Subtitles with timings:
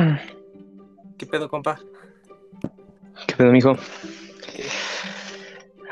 [1.18, 1.80] ¿Qué pedo, compa?
[3.26, 3.76] ¿Qué pedo, mijo?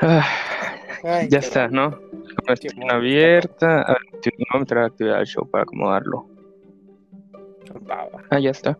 [0.01, 0.25] Ah,
[1.03, 1.89] Ay, ya qué está, bueno.
[1.89, 1.97] ¿no?
[2.45, 3.81] Con Qué abierta.
[3.81, 6.27] A ver, voy a meter a actividad del show para acomodarlo.
[8.29, 8.77] Ah, ya está.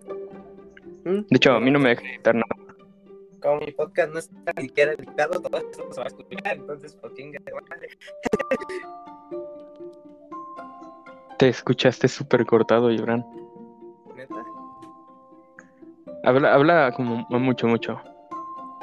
[1.06, 1.22] ¿Mm?
[1.30, 2.48] De hecho, a mí no me deja editar nada.
[3.42, 6.98] Como mi podcast no está ni siquiera editado, todo esto se va a escuchar, entonces,
[7.00, 7.90] pues, chinga de madre.
[11.38, 13.26] Te escuchaste súper cortado, Gibran.
[16.30, 18.00] Habla, habla como mucho, mucho.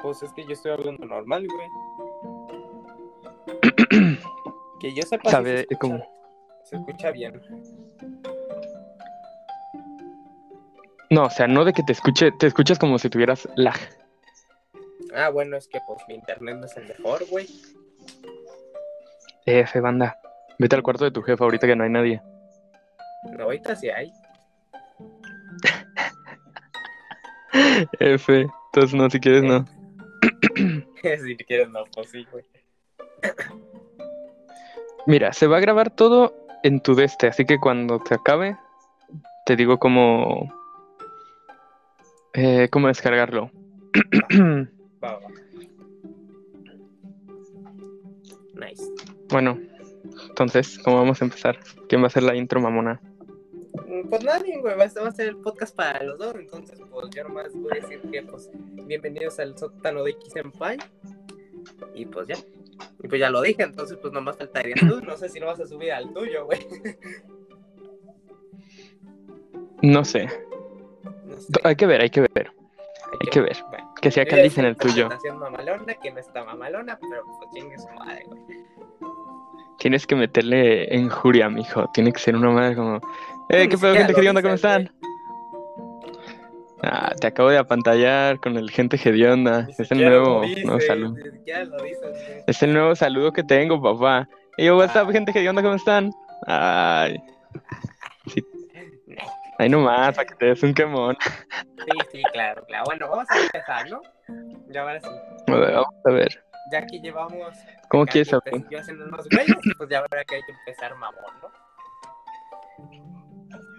[0.02, 1.68] Pues es que yo estoy hablando normal, güey.
[4.80, 5.30] que yo sepa.
[5.30, 6.04] Sabe, se escucha, como-
[6.64, 7.40] Se escucha bien.
[11.10, 13.76] No, o sea, no de que te escuche, te escuchas como si tuvieras lag.
[15.14, 17.46] Ah, bueno, es que pues mi internet no es el mejor, güey.
[19.46, 20.18] F, banda.
[20.58, 22.20] Vete al cuarto de tu jefa ahorita que no hay nadie.
[23.38, 24.12] No, ahorita sí hay.
[28.00, 28.46] F.
[28.72, 29.64] Entonces no, si quieres no.
[31.02, 32.44] si quieres, no, pues sí, güey.
[35.06, 38.56] Mira, se va a grabar todo en tu deste, así que cuando te acabe,
[39.44, 40.52] te digo cómo.
[42.34, 43.50] eh, cómo descargarlo.
[45.04, 45.20] Va, va.
[48.54, 48.82] Nice.
[49.28, 49.58] bueno,
[50.30, 51.58] entonces, ¿cómo vamos a empezar?
[51.88, 53.00] ¿Quién va a hacer la intro, mamona?
[53.84, 57.24] Mm, Pues nadie, güey, va a ser el podcast para los dos, entonces pues yo
[57.24, 58.50] nomás voy a decir que pues
[58.86, 60.78] bienvenidos al sótano de X Senpai
[61.94, 62.36] y pues ya,
[63.02, 65.60] y pues ya lo dije, entonces pues nomás faltaría tú, no sé si lo vas
[65.60, 66.66] a subir al tuyo, güey,
[69.82, 70.26] No sé.
[71.24, 72.50] no sé, Hay que ver, hay que ver.
[73.20, 73.56] hay que ver.
[73.68, 75.08] Bueno, Que sea Candice en el tuyo.
[75.38, 78.40] mamalona, que no está mamalona, pero pues chingue su madre, güey.
[79.78, 81.88] Tienes que meterle enjuria, mijo.
[81.92, 82.98] Tiene que ser una madre como.
[83.48, 84.42] ¡Eh, qué pedo, gente hedionda!
[84.42, 84.90] ¿Cómo están?
[86.82, 89.66] Ah, te acabo de apantallar con el gente hedionda.
[89.78, 91.14] Es el nuevo, nuevo saludo.
[92.46, 94.28] Es el nuevo saludo que tengo, papá.
[94.56, 95.12] Y yo, what's up, Ah.
[95.12, 95.62] gente hedionda?
[95.62, 96.12] ¿Cómo están?
[96.46, 97.22] Ay.
[98.26, 98.44] Sí.
[99.58, 101.16] Ahí nomás, para que te des un quemón.
[101.22, 102.84] Sí, sí, claro, claro.
[102.84, 104.00] Bueno, vamos a empezar, ¿no?
[104.68, 105.08] Ya ahora sí.
[105.48, 106.44] A ver, vamos a ver.
[106.72, 107.56] Ya que llevamos.
[107.88, 108.52] ¿Cómo quieres saber?
[108.52, 113.15] empe- Yo haciendo unos güeyes, pues ya ahora que hay que empezar mamón, ¿no?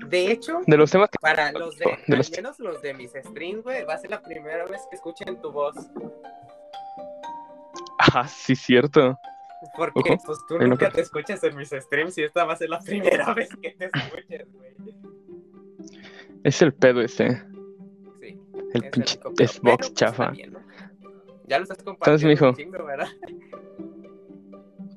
[0.09, 1.17] De hecho, De los temas que.
[1.19, 4.09] para los de, De al los- menos los de mis streams, güey, va a ser
[4.11, 5.75] la primera vez que escuchen tu voz.
[7.99, 9.19] Ah, sí, cierto.
[9.75, 12.69] Porque Ojo, pues tú nunca te escuchas en mis streams y esta va a ser
[12.69, 14.75] la primera vez que te escuches, güey.
[16.43, 17.41] Es el pedo ese.
[18.19, 18.39] Sí.
[18.73, 20.23] El es pinche Xbox pero, pues, chafa.
[20.25, 20.59] está bien, ¿no?
[21.47, 22.49] Ya lo estás compartiendo mijo?
[22.49, 23.07] un chingo, ¿verdad?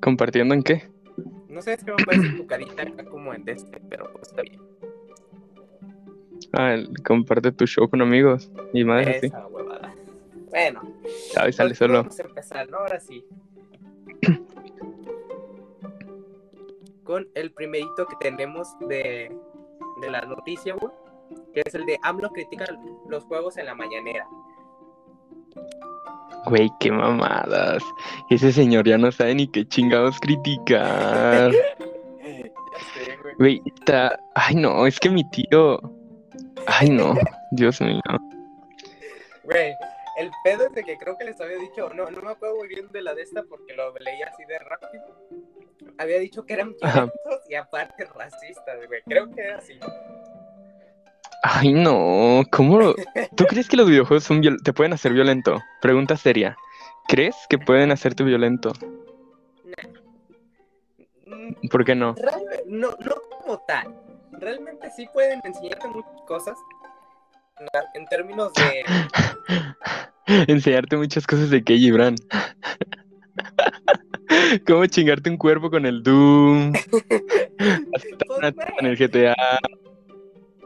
[0.00, 0.88] ¿Compartiendo en qué?
[1.48, 4.42] No sé, es que me parece tu carita acá como en este, pero pues está
[4.42, 4.60] bien.
[6.52, 8.50] Ah, el- comparte tu show con amigos.
[8.72, 9.26] Y madre, así.
[9.26, 9.94] Esa huevada.
[10.50, 10.82] Bueno,
[11.32, 11.98] sale pues, solo.
[11.98, 12.78] vamos a empezar, ¿no?
[12.78, 13.24] Ahora sí.
[17.04, 19.30] Con el primerito que tenemos de,
[20.00, 20.92] de la noticia, güey.
[21.54, 22.64] Que es el de AMLO critica
[23.08, 24.26] los juegos en la mañanera.
[26.46, 27.82] Güey, qué mamadas.
[28.30, 31.52] Ese señor ya no sabe ni qué chingados criticar.
[33.06, 33.34] Ya güey.
[33.38, 34.18] Güey, está...
[34.34, 35.78] Ay, no, es que mi tío...
[36.66, 37.14] Ay, no.
[37.52, 38.00] Dios mío.
[39.44, 39.72] Güey,
[40.18, 42.68] el pedo es de que creo que les había dicho, no, no me acuerdo muy
[42.68, 45.04] bien de la de esta porque lo leí así de rápido.
[45.98, 47.06] Había dicho que eran Ajá.
[47.06, 49.00] violentos y aparte racistas, güey.
[49.06, 49.78] Creo que era así.
[51.42, 52.42] Ay, no.
[52.52, 52.78] ¿Cómo?
[52.78, 52.94] lo-
[53.36, 55.58] ¿Tú crees que los videojuegos son viol- te pueden hacer violento?
[55.80, 56.56] Pregunta seria.
[57.08, 58.72] ¿Crees que pueden hacerte violento?
[61.26, 62.14] Mm, ¿Por qué no?
[62.66, 63.94] No, no como tal.
[64.40, 66.58] Realmente sí pueden enseñarte muchas cosas.
[67.94, 68.84] En términos de.
[70.48, 72.16] Enseñarte muchas cosas de que Gibran.
[74.66, 76.72] ¿Cómo chingarte un cuerpo con el Doom?
[76.72, 78.06] Pues,
[78.38, 79.34] una en el GTA.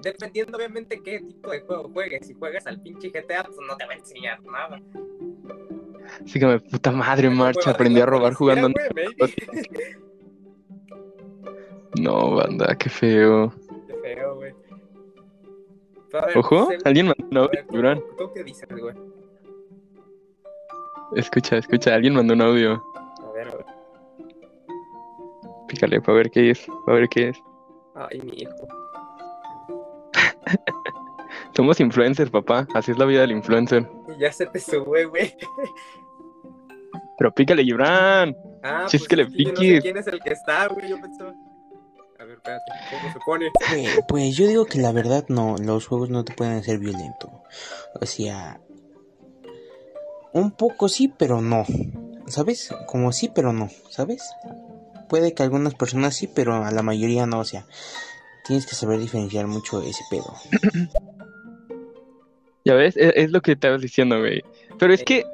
[0.03, 2.27] Dependiendo obviamente qué tipo de juego juegues.
[2.27, 4.81] Si juegas al pinche GTA, pues no te va a enseñar nada.
[6.25, 7.71] Así que me puta madre, marcha.
[7.71, 8.71] Aprendí a robar jugando.
[12.01, 13.53] No, banda, qué feo.
[16.27, 18.03] Ver, Ojo, alguien mandó un audio, ver, ¿tú- Gibran.
[18.19, 18.95] ¿Tú qué dices, güey?
[21.17, 22.83] Escucha, escucha, alguien mandó un audio.
[23.23, 23.67] A ver, a ver.
[25.69, 27.39] Pícale para ver qué es, para ver qué es.
[27.95, 28.69] Ay, mi hijo.
[31.57, 32.67] Somos influencers, papá.
[32.75, 33.89] Así es la vida del influencer.
[34.17, 35.35] Y ya se te sube, güey.
[37.19, 38.37] Pero pícale, Gibran.
[38.63, 40.89] Ah, Si es que le yo no sé quién es el que está, güey.
[40.89, 41.33] Yo pensaba.
[42.35, 43.51] A A ver, espérate, ¿cómo se pone?
[43.69, 47.43] Pues, pues yo digo que la verdad no, los juegos no te pueden hacer violento.
[48.01, 48.61] O sea,
[50.33, 51.65] un poco sí, pero no.
[52.27, 52.75] ¿Sabes?
[52.87, 54.23] Como sí, pero no, ¿sabes?
[55.09, 57.67] Puede que algunas personas sí, pero a la mayoría no, o sea,
[58.45, 60.35] tienes que saber diferenciar mucho ese pedo.
[62.65, 64.43] Ya ves, es, es lo que te estabas diciendo, güey.
[64.79, 65.25] Pero es que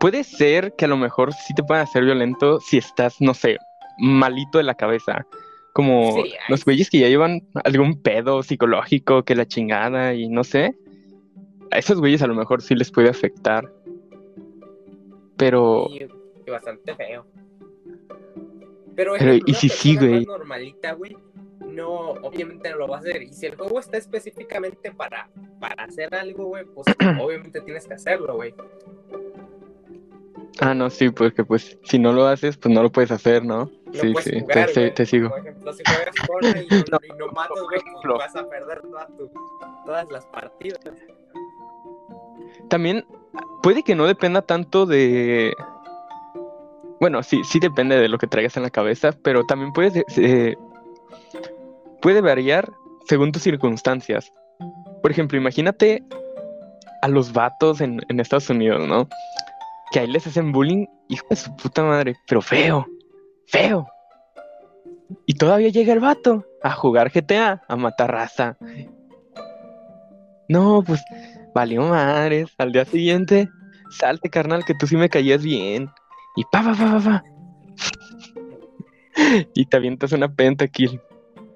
[0.00, 3.58] puede ser que a lo mejor sí te puedan hacer violento si estás, no sé,
[3.98, 5.26] malito de la cabeza.
[5.72, 10.42] Como Sí, los güeyes que ya llevan algún pedo psicológico, que la chingada y no
[10.42, 10.74] sé.
[11.70, 13.70] A esos güeyes a lo mejor sí les puede afectar.
[15.36, 17.26] Pero Y, bastante feo.
[18.94, 20.24] Pero, Pero, ejemplo, ¿y si sí, güey?
[20.24, 21.14] normalita, güey,
[21.66, 23.22] no, obviamente no lo va a hacer.
[23.22, 25.28] Y si el juego está específicamente para,
[25.60, 26.86] para hacer algo, güey, pues
[27.20, 28.54] obviamente tienes que hacerlo, güey.
[30.60, 33.66] Ah, no, sí, porque pues si no lo haces, pues no lo puedes hacer, ¿no?
[33.86, 35.28] No sí, puedes sí, jugar, te, sigo.
[35.28, 38.80] Por ejemplo, si juegas Fortnite y no, y no matas, güey, pues vas a perder
[38.82, 39.30] toda tu-
[39.84, 40.80] todas las partidas.
[42.68, 43.04] También
[43.62, 45.52] puede que no dependa tanto de...
[47.00, 50.56] Bueno, sí, sí depende de lo que traigas en la cabeza, pero también puede, eh,
[52.00, 52.72] puede variar
[53.06, 54.32] según tus circunstancias.
[55.02, 56.02] Por ejemplo, imagínate
[57.02, 59.06] a los vatos en, en Estados Unidos, ¿no?
[59.92, 62.86] Que ahí les hacen bullying, hijo de su puta madre, pero feo,
[63.46, 63.86] feo.
[65.26, 68.56] Y todavía llega el vato a jugar GTA, a matar raza.
[70.48, 71.02] No, pues
[71.54, 72.52] valió madres.
[72.58, 73.48] Al día siguiente,
[73.90, 75.88] salte, carnal, que tú sí me caías bien.
[76.36, 77.24] Y pa, pa, pa, pa, pa.
[79.54, 81.00] Y te avientas una pentakill.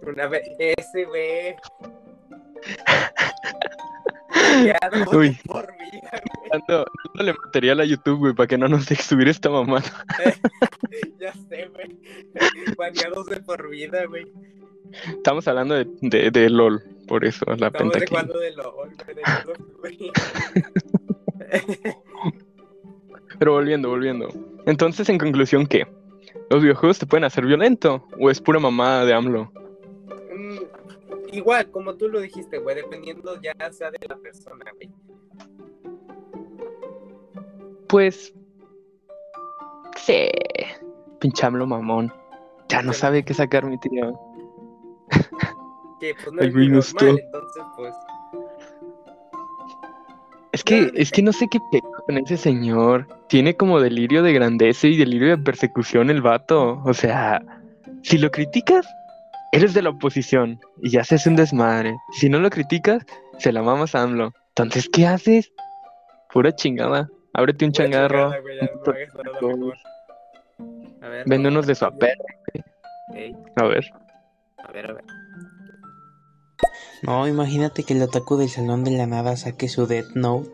[0.02, 1.54] Una vez, ese, güey.
[4.32, 5.38] No Uy.
[5.46, 6.50] por vida, güey.
[6.50, 10.04] Dando, dándole material a YouTube, güey, para que no nos deje subir esta mamada.
[11.18, 11.96] Ya sé, güey.
[12.76, 14.26] Baneados de por vida, güey.
[15.06, 18.96] Estamos hablando de, de, de LOL, por eso, la Estamos güey, de LOL,
[19.78, 20.10] güey.
[23.38, 24.28] Pero volviendo, volviendo.
[24.66, 25.86] Entonces, en conclusión, ¿qué?
[26.50, 28.06] ¿Los videojuegos te pueden hacer violento?
[28.18, 29.52] ¿O es pura mamada de AMLO?
[31.32, 34.90] Igual, como tú lo dijiste, güey, dependiendo ya sea de la persona, güey.
[37.88, 38.34] Pues.
[39.96, 40.28] Sí.
[41.20, 42.12] Pinche AMLO mamón.
[42.68, 44.18] Ya no sabe qué sacar mi tío.
[46.00, 47.94] Que pues no es muy normal, entonces pues.
[50.52, 53.06] Es que, es que no sé qué pedo con ese señor.
[53.28, 56.80] Tiene como delirio de grandeza y delirio de persecución el vato.
[56.84, 57.44] O sea,
[58.02, 58.86] si lo criticas,
[59.52, 61.96] eres de la oposición y ya se hace un desmadre.
[62.12, 63.04] Si no lo criticas,
[63.38, 64.32] se la mamas a AMLO.
[64.50, 65.52] Entonces, ¿qué haces?
[66.32, 67.08] Pura chingada.
[67.32, 68.32] Ábrete un pura changarro.
[68.32, 69.76] chingada, güey, ya no hagas nada mejor.
[71.02, 71.24] A ver.
[71.26, 72.16] Vende unos de su A ver.
[73.56, 73.64] a
[74.72, 75.04] ver, a ver.
[77.02, 80.50] No, imagínate que el otaku del salón de la nada saque su Death Note.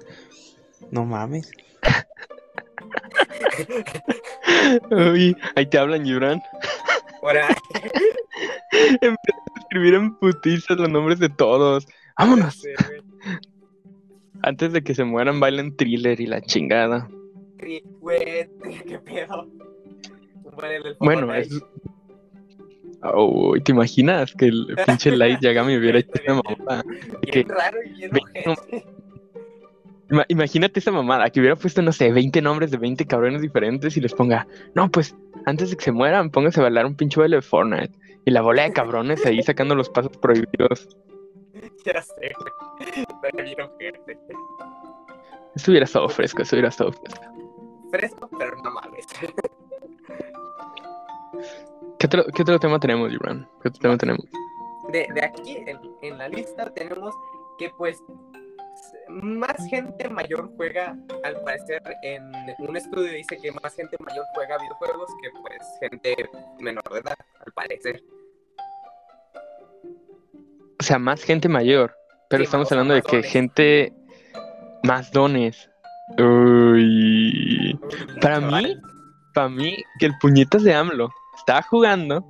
[0.92, 1.50] No mames.
[4.90, 6.40] Uy, ahí te hablan, Gibran.
[7.26, 7.48] Ahora,
[9.00, 9.16] Empieza
[9.56, 11.86] a escribir en putizas los nombres de todos.
[12.16, 12.62] Vámonos.
[14.42, 17.08] Antes de que se mueran, bailen thriller y la chingada.
[18.00, 18.48] Güey,
[18.88, 19.48] qué pedo.
[21.00, 21.50] Bueno, es.
[23.14, 26.84] Uy, ¿te imaginas que el pinche Light Yagami hubiera hecho mamada?
[27.22, 28.10] que- Bien raro y bien
[30.28, 34.00] Imagínate esa mamada, que hubiera puesto, no sé, 20 nombres de 20 cabrones diferentes y
[34.00, 37.36] les ponga, no, pues, antes de que se mueran, pónganse a bailar un pinche baile
[37.36, 37.92] de Fortnite.
[38.24, 40.88] Y la bola de cabrones ahí sacando los pasos prohibidos.
[41.84, 43.56] Ya sé, güey.
[45.54, 47.24] Eso hubiera estado fresco, eso hubiera estado fresco.
[47.90, 49.06] Fresco, pero no mames.
[51.98, 53.48] ¿Qué otro, qué otro tema tenemos, Gibran?
[53.62, 54.24] ¿Qué otro tema tenemos?
[54.92, 57.14] De, de aquí en, en la lista tenemos
[57.58, 58.02] que pues
[59.08, 64.58] más gente mayor juega, al parecer en un estudio dice que más gente mayor juega
[64.58, 66.28] videojuegos que pues gente
[66.60, 68.02] menor de edad, al parecer.
[70.78, 71.94] O sea, más gente mayor.
[72.28, 73.32] Pero Sí, estamos hablando de que dones.
[73.32, 73.92] gente
[74.82, 75.70] más dones.
[76.18, 77.78] Uy.
[78.20, 78.76] Para mí,
[79.34, 82.24] para mí, que el puñetas de AMLO estaba jugando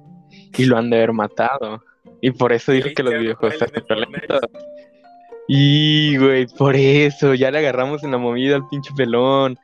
[0.56, 1.82] y lo han de haber matado.
[2.20, 4.40] Y por eso dijo que los videojuegos están violentos.
[5.48, 9.56] Y, güey, por eso, ya le agarramos en la movida al pinche pelón.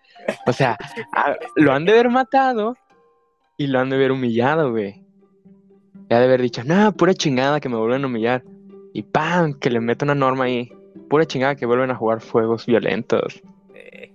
[0.47, 0.77] O sea,
[1.13, 2.77] a- lo han de haber matado
[3.57, 5.03] y lo han de haber humillado, güey.
[6.09, 8.45] Ya de haber dicho, no, pura chingada que me vuelven a humillar.
[8.93, 9.55] Y ¡pam!
[9.59, 10.71] que le meto una norma ahí.
[11.09, 13.43] Pura chingada que vuelven a jugar fuegos violentos.
[13.75, 14.13] Eh,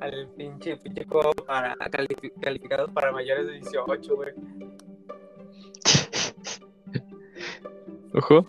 [0.00, 4.30] al pinche, pinche juego para califi- calificados para mayores de 18, güey.
[8.14, 8.46] Ojo.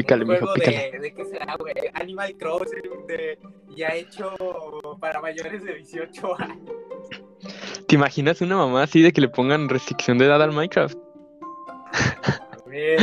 [0.00, 0.90] Pícale, un mijo, juego pícale.
[0.92, 3.38] de, de qué será, güey, Animal Crossing, de,
[3.76, 4.34] ya hecho
[4.98, 6.70] para mayores de 18 años.
[7.86, 10.96] ¿Te imaginas una mamá así de que le pongan restricción de edad al Minecraft?
[12.64, 12.96] Güey,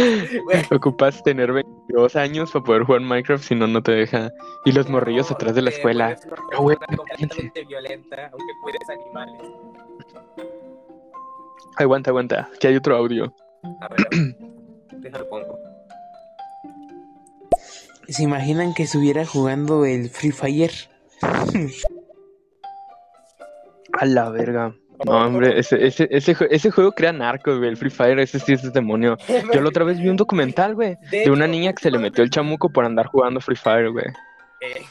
[0.72, 4.32] Ocupas tener 22 años para poder jugar Minecraft, si no, no te deja.
[4.66, 6.18] Y los morrillos no, atrás de la escuela.
[6.26, 9.42] una Ah, güey, completamente violenta, aunque cuides animales.
[11.76, 13.32] Aguanta, aguanta, que hay otro audio.
[13.82, 14.08] A ver.
[14.94, 15.57] déjalo pongo.
[18.08, 20.72] ¿Se imaginan que estuviera jugando el Free Fire?
[23.94, 24.76] A la verga.
[25.06, 27.70] No, hombre, ese, ese, ese, ese juego crea narcos, güey.
[27.70, 29.18] El Free Fire, ese sí es demonio.
[29.54, 32.24] Yo la otra vez vi un documental, güey, de una niña que se le metió
[32.24, 34.06] el chamuco por andar jugando Free Fire, güey.
[34.62, 34.84] Eh,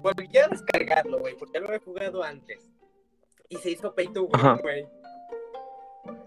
[0.00, 2.70] volví a descargarlo, güey, porque ya lo he jugado antes.
[3.48, 4.86] Y se hizo pay to win, güey.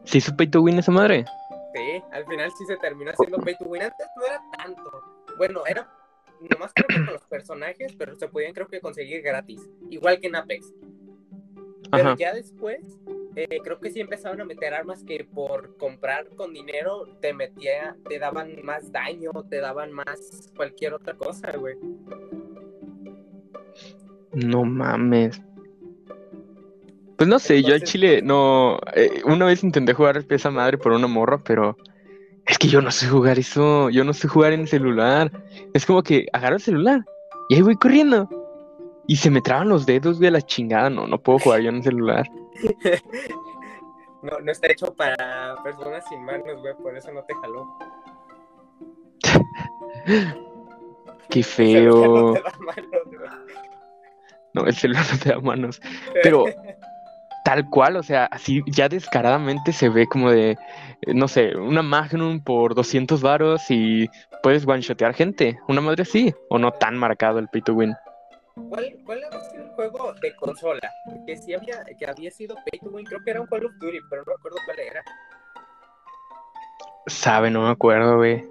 [0.03, 1.25] ¿Se hizo pay to win esa madre?
[1.73, 3.83] Sí, al final sí se terminó haciendo pay to win.
[3.83, 5.14] Antes no era tanto.
[5.37, 5.89] Bueno, era
[6.49, 9.61] nomás creo que con los personajes, pero se podían creo que conseguir gratis.
[9.89, 10.73] Igual que en Apex.
[11.91, 12.15] Pero Ajá.
[12.17, 12.99] ya después,
[13.35, 17.95] eh, creo que sí empezaron a meter armas que por comprar con dinero te metía,
[18.09, 21.75] te daban más daño, te daban más cualquier otra cosa, güey.
[24.33, 25.41] No mames.
[27.17, 28.77] Pues no sé, yo al chile no.
[28.93, 31.77] eh, una vez intenté jugar esa madre por una morra, pero
[32.47, 33.89] es que yo no sé jugar eso.
[33.89, 35.31] Yo no sé jugar en celular.
[35.73, 37.05] Es como que agarro el celular
[37.49, 38.27] y ahí voy corriendo.
[39.07, 40.89] Y se me traban los dedos, güey, a la chingada.
[40.89, 42.27] No, no puedo jugar yo en el celular.
[44.21, 47.77] No, no está hecho para personas sin manos, güey, por eso no te jaló.
[51.29, 52.33] Qué El celular feo.
[52.33, 53.29] no te da manos, güey.
[54.53, 55.79] No, el celular no te da manos.
[56.23, 56.45] Pero
[57.45, 60.57] tal cual, o sea, así ya descaradamente se ve como de,
[61.03, 64.09] eh, no sé, una Magnum por 200 varos y
[64.41, 65.59] puedes one-shotear gente.
[65.67, 67.93] Una madre así, o no tan marcado el pay to win.
[68.69, 69.21] ¿Cuál, ¿Cuál
[69.51, 70.91] sido el juego de consola?
[71.27, 73.73] Que sí había, que había sido pay to win, creo que era un Call of
[73.79, 75.03] Duty, pero no recuerdo cuál era.
[77.05, 78.43] Sabe, no me acuerdo, güey.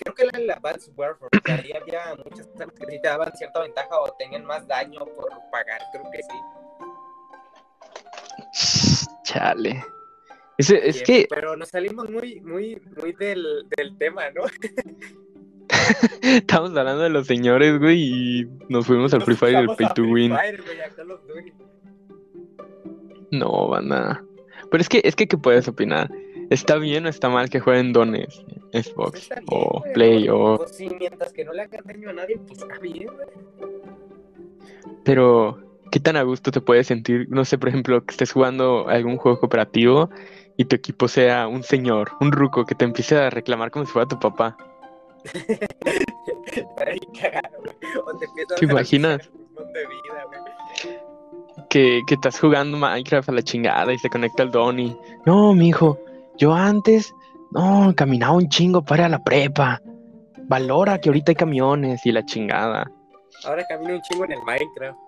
[0.00, 3.32] Creo que era la Advanced Warfare, que ahí había muchas armas que sí te daban
[3.34, 6.63] cierta ventaja o tenían más daño por pagar, creo que sí.
[9.24, 9.84] Chale.
[10.56, 14.44] Es Bien, que Pero nos salimos muy, muy, muy del, del tema, ¿no?
[16.22, 20.04] estamos hablando de los señores, güey, y nos fuimos al Free Fire del pay to
[20.04, 20.32] win.
[20.32, 21.52] Fire, güey, a Call of Duty.
[23.32, 24.22] No, banda.
[24.70, 26.08] Pero es que, es que, ¿qué puedes opinar?
[26.50, 28.44] ¿Está bien o está mal que jueguen dones?
[28.72, 30.36] Xbox bien, o güey, Play ¿no?
[30.36, 30.56] o...
[30.58, 33.28] Pues sí, mientras que no le hagan daño a nadie, pues está bien, güey.
[35.04, 35.63] Pero,
[35.94, 37.28] ¿qué tan a gusto te puedes sentir?
[37.30, 40.10] No sé, por ejemplo, que estés jugando algún juego cooperativo
[40.56, 43.92] y tu equipo sea un señor, un ruco que te empiece a reclamar como si
[43.92, 44.56] fuera tu papá.
[47.20, 47.58] Cagado.
[48.06, 49.30] O te empiezan ¿Te a imaginas?
[49.72, 50.98] de vida.
[51.70, 54.96] Que, que estás jugando Minecraft a la chingada y se conecta el Donny.
[55.24, 56.00] No, mijo,
[56.38, 57.14] yo antes,
[57.52, 59.80] no, caminaba un chingo para la prepa.
[60.48, 62.90] Valora que ahorita hay camiones y la chingada.
[63.44, 65.03] Ahora camino un chingo en el Minecraft.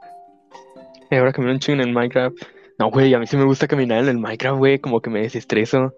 [1.11, 2.37] Ahora camino un chingo en el Minecraft.
[2.79, 5.23] No, güey, a mí sí me gusta caminar en el Minecraft, güey, como que me
[5.23, 5.93] desestreso.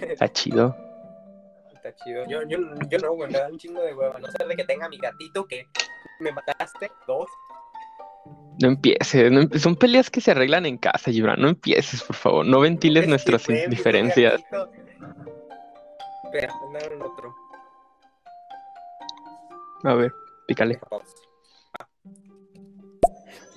[0.00, 0.74] Está chido.
[1.74, 2.24] Está chido.
[2.28, 2.58] Yo, yo,
[2.90, 4.18] yo no, güey, me da un chingo de hueva.
[4.18, 5.66] No ser de que tenga mi gatito que
[6.20, 7.28] me mataste, dos.
[8.60, 11.40] No empieces, no empe- son peleas que se arreglan en casa, Gibran.
[11.40, 12.44] No empieces, por favor.
[12.44, 14.42] No ventiles Es que nuestras mi diferencias.
[16.24, 17.34] Espera, mandaron otro.
[19.84, 20.12] A ver,
[20.46, 20.78] pícale.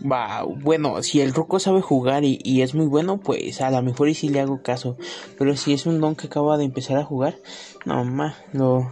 [0.10, 3.81] Va, bueno, si el Ruco sabe jugar y, y es muy bueno, pues a lo
[3.81, 4.98] mejor y sí le hago caso.
[5.38, 7.36] Pero si es un don que acaba de empezar a jugar,
[7.86, 8.91] no más, lo,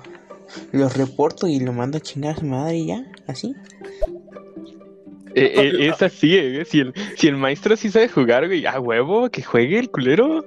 [0.72, 3.56] lo reporto y lo mando a chingar a su madre y ya, así.
[5.36, 6.66] Eh, eh, es así, eh.
[6.66, 10.46] Si el, si el maestro sí sabe jugar, güey, a huevo, que juegue el culero.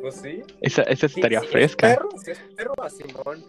[0.00, 0.42] Pues sí.
[0.60, 1.88] Esa, esa Sí, estaría si es fresca.
[1.94, 3.44] perro, si es perro, a Simón.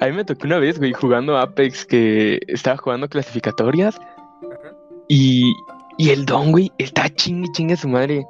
[0.00, 4.00] A mí me tocó una vez, güey, jugando Apex, que estaba jugando clasificatorias.
[5.08, 5.54] Y,
[5.96, 8.26] y el don, güey, está chingue chingue a su madre.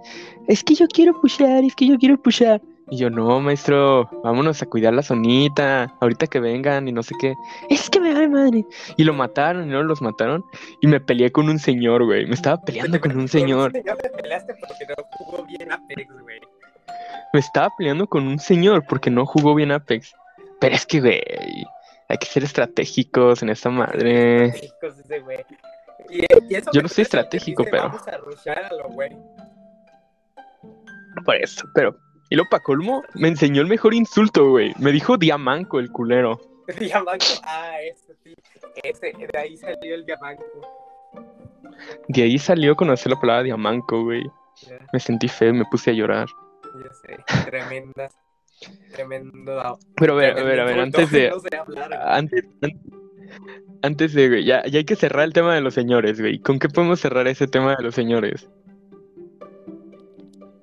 [0.47, 2.61] Es que yo quiero pushar, es que yo quiero pushar.
[2.91, 7.15] Y yo, no, maestro, vámonos a cuidar la zonita, ahorita que vengan y no sé
[7.21, 7.35] qué.
[7.69, 8.65] Es que me vale madre.
[8.97, 10.43] Y lo mataron y no los mataron.
[10.81, 12.25] Y me peleé con un señor, güey.
[12.25, 13.73] Me estaba peleando con un señor.
[13.85, 16.41] Ya te peleaste porque no jugó bien Apex, güey.
[17.35, 20.15] Me estaba peleando con un señor porque no jugó bien Apex.
[20.59, 21.21] Pero es que, güey,
[22.09, 24.47] hay que ser estratégicos en esta madre.
[24.47, 25.45] Hijos ese güey.
[26.11, 29.11] Y- y eso Yo no soy estratégico, dice, pero- Vamos a rushar a lo güey.
[31.25, 31.97] Por eso, pero
[32.31, 34.75] Y luego, pa' colmo, me enseñó el mejor insulto, güey.
[34.79, 36.39] Me dijo diamanco el culero.
[36.79, 38.35] Diamanco, ah, ese sí.
[38.83, 40.45] Ese, de ahí salió el diamanco.
[42.09, 44.23] De ahí salió conocer la palabra diamanco, güey.
[44.67, 46.27] Ya, Me sentí feo, me puse a llorar.
[46.85, 47.45] ya sé.
[47.47, 48.15] Tremendas.
[48.93, 49.79] Tremendo.
[49.97, 51.31] Pero a ver, a ver, a ver, antes de.
[51.35, 51.95] No sé hablar.
[51.95, 53.08] Antes, an-
[53.83, 56.39] antes de, güey, ya, ya hay que cerrar el tema de los señores, güey.
[56.39, 58.49] ¿Con qué podemos cerrar ese tema de los señores?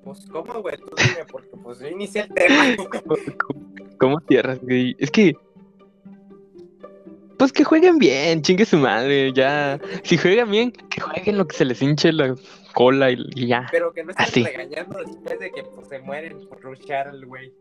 [0.04, 0.76] Pues, ¿cómo, güey?
[0.76, 2.64] Tú dime, porque pues yo inicié el tema.
[3.38, 3.66] ¿Cómo,
[3.98, 4.94] cómo cierras, güey?
[4.98, 5.36] Es que.
[7.38, 9.78] Pues que jueguen bien, chingue su madre, ya.
[10.04, 12.34] Si juegan bien, que jueguen lo que se les hinche la
[12.72, 13.66] cola y, y ya.
[13.70, 14.44] Pero que no estén Así.
[14.44, 17.52] regañando después de que pues, se mueren por rushar al güey.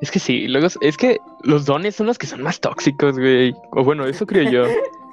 [0.00, 3.52] Es que sí, luego es que los dones son los que son más tóxicos, güey.
[3.72, 4.64] O bueno, eso creo yo.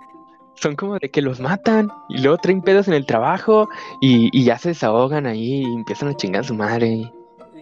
[0.57, 3.67] Son como de que los matan y luego traen pedos en el trabajo
[3.99, 6.87] y, y ya se desahogan ahí y empiezan a chingar a su madre.
[6.87, 7.11] Y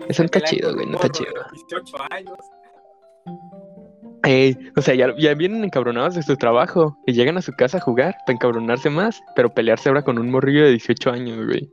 [0.10, 1.34] Eso no está chido, güey, no está chido.
[1.54, 2.38] 18 años.
[4.24, 7.80] Ey, o sea, ya, ya vienen encabronados de su trabajo y llegan a su casa
[7.80, 11.70] a jugar para encabronarse más, pero pelearse ahora con un morrillo de 18 años, güey.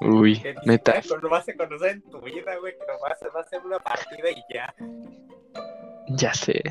[0.00, 1.00] Uy, que neta.
[1.20, 2.72] Lo vas a conocer en tu vida, güey.
[2.74, 4.74] Que nomás va a ser una partida y ya.
[6.08, 6.62] Ya sé.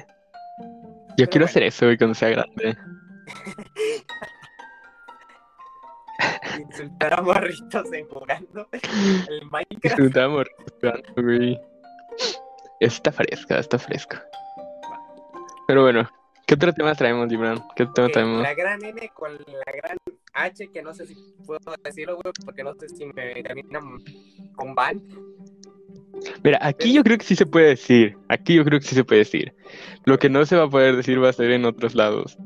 [1.17, 1.45] Yo Pero quiero bueno.
[1.45, 2.77] hacer eso, güey, cuando sea grande.
[6.59, 9.83] Insultar a morritos en jugando el Minecraft.
[9.83, 11.59] Disfrutamos jugando, güey.
[12.79, 14.25] Está fresca, está fresca.
[15.67, 16.09] Pero bueno,
[16.45, 17.63] ¿qué otro tema traemos, Gibran?
[17.75, 18.41] ¿Qué otro tema Eh, traemos?
[18.41, 19.97] la gran N con la gran
[20.33, 23.79] H, que no sé si puedo decirlo, güey, porque no sé si me termina
[24.55, 25.01] con ban.
[26.43, 28.17] Mira, aquí yo creo que sí se puede decir.
[28.29, 29.53] Aquí yo creo que sí se puede decir.
[30.05, 32.37] Lo que no se va a poder decir va a ser en otros lados.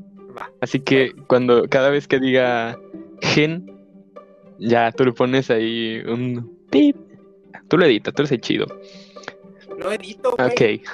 [0.60, 2.78] Así que cuando cada vez que diga
[3.22, 3.66] gen,
[4.58, 6.96] ya tú le pones ahí un pip.
[7.68, 8.66] Tú lo editas, tú eres el chido.
[9.78, 10.48] No edito, güey.
[10.48, 10.88] Ok.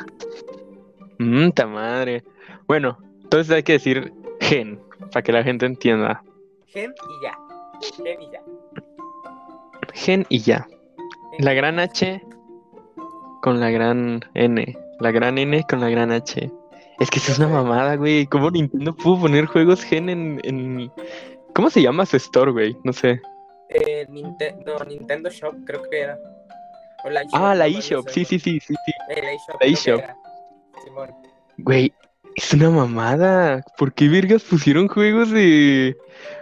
[1.18, 2.24] Mmm, ta madre.
[2.66, 4.80] Bueno, entonces hay que decir gen,
[5.12, 6.22] para que la gente entienda.
[6.68, 7.36] Gen y ya.
[7.96, 8.40] Gen y ya.
[9.94, 10.68] Gen y ya.
[11.40, 11.80] La gran.
[11.80, 12.22] H
[13.42, 14.78] con la gran N.
[15.00, 16.50] La gran N con la gran H.
[17.00, 18.26] Es que eso es una mamada, güey.
[18.26, 20.92] ¿Cómo Nintendo pudo poner juegos gen en, en...
[21.52, 22.76] ¿Cómo se llama su store, güey?
[22.84, 23.20] No sé.
[23.70, 26.16] Eh, Ninte- no, Nintendo Shop, creo que era.
[27.04, 28.08] O la eShop, Ah, la eShop.
[28.08, 28.92] Sí, sí, sí, sí, sí.
[29.10, 30.00] Eh, la eShop.
[31.58, 31.92] Güey,
[32.36, 33.62] es una mamada.
[33.78, 35.96] ¿Por qué virgas pusieron juegos de...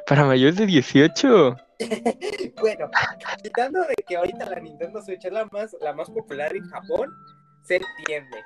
[0.07, 1.57] para mayores de 18?
[2.61, 2.89] Bueno,
[3.43, 7.11] quitando de que ahorita la Nintendo Switch es la más, la más popular en Japón,
[7.65, 8.39] se entiende.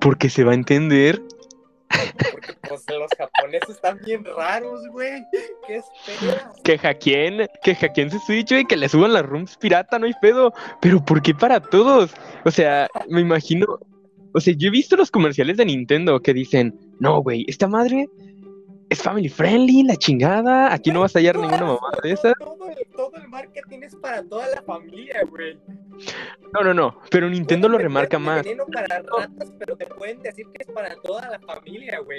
[0.00, 1.22] Porque se va a entender.
[2.32, 5.24] Porque pues los japoneses están bien raros, güey.
[5.66, 6.60] ¿Qué esperas?
[6.62, 10.14] Que hackeen, que hackeen su Switch, güey, que le suban las rooms pirata, no hay
[10.20, 10.52] pedo.
[10.80, 12.12] Pero ¿por qué para todos?
[12.44, 13.78] O sea, me imagino.
[14.32, 18.08] O sea, yo he visto los comerciales de Nintendo que dicen, no, güey, esta madre
[18.90, 20.74] es family friendly, la chingada.
[20.74, 22.34] Aquí no vas a hallar ninguna mamada de esas.
[22.38, 25.58] Todo el, todo el marketing es para toda la familia, güey.
[26.52, 27.00] No, no, no.
[27.10, 28.44] Pero Nintendo lo remarca más.
[28.72, 32.18] para ratas, pero te pueden decir que es para toda la familia, güey.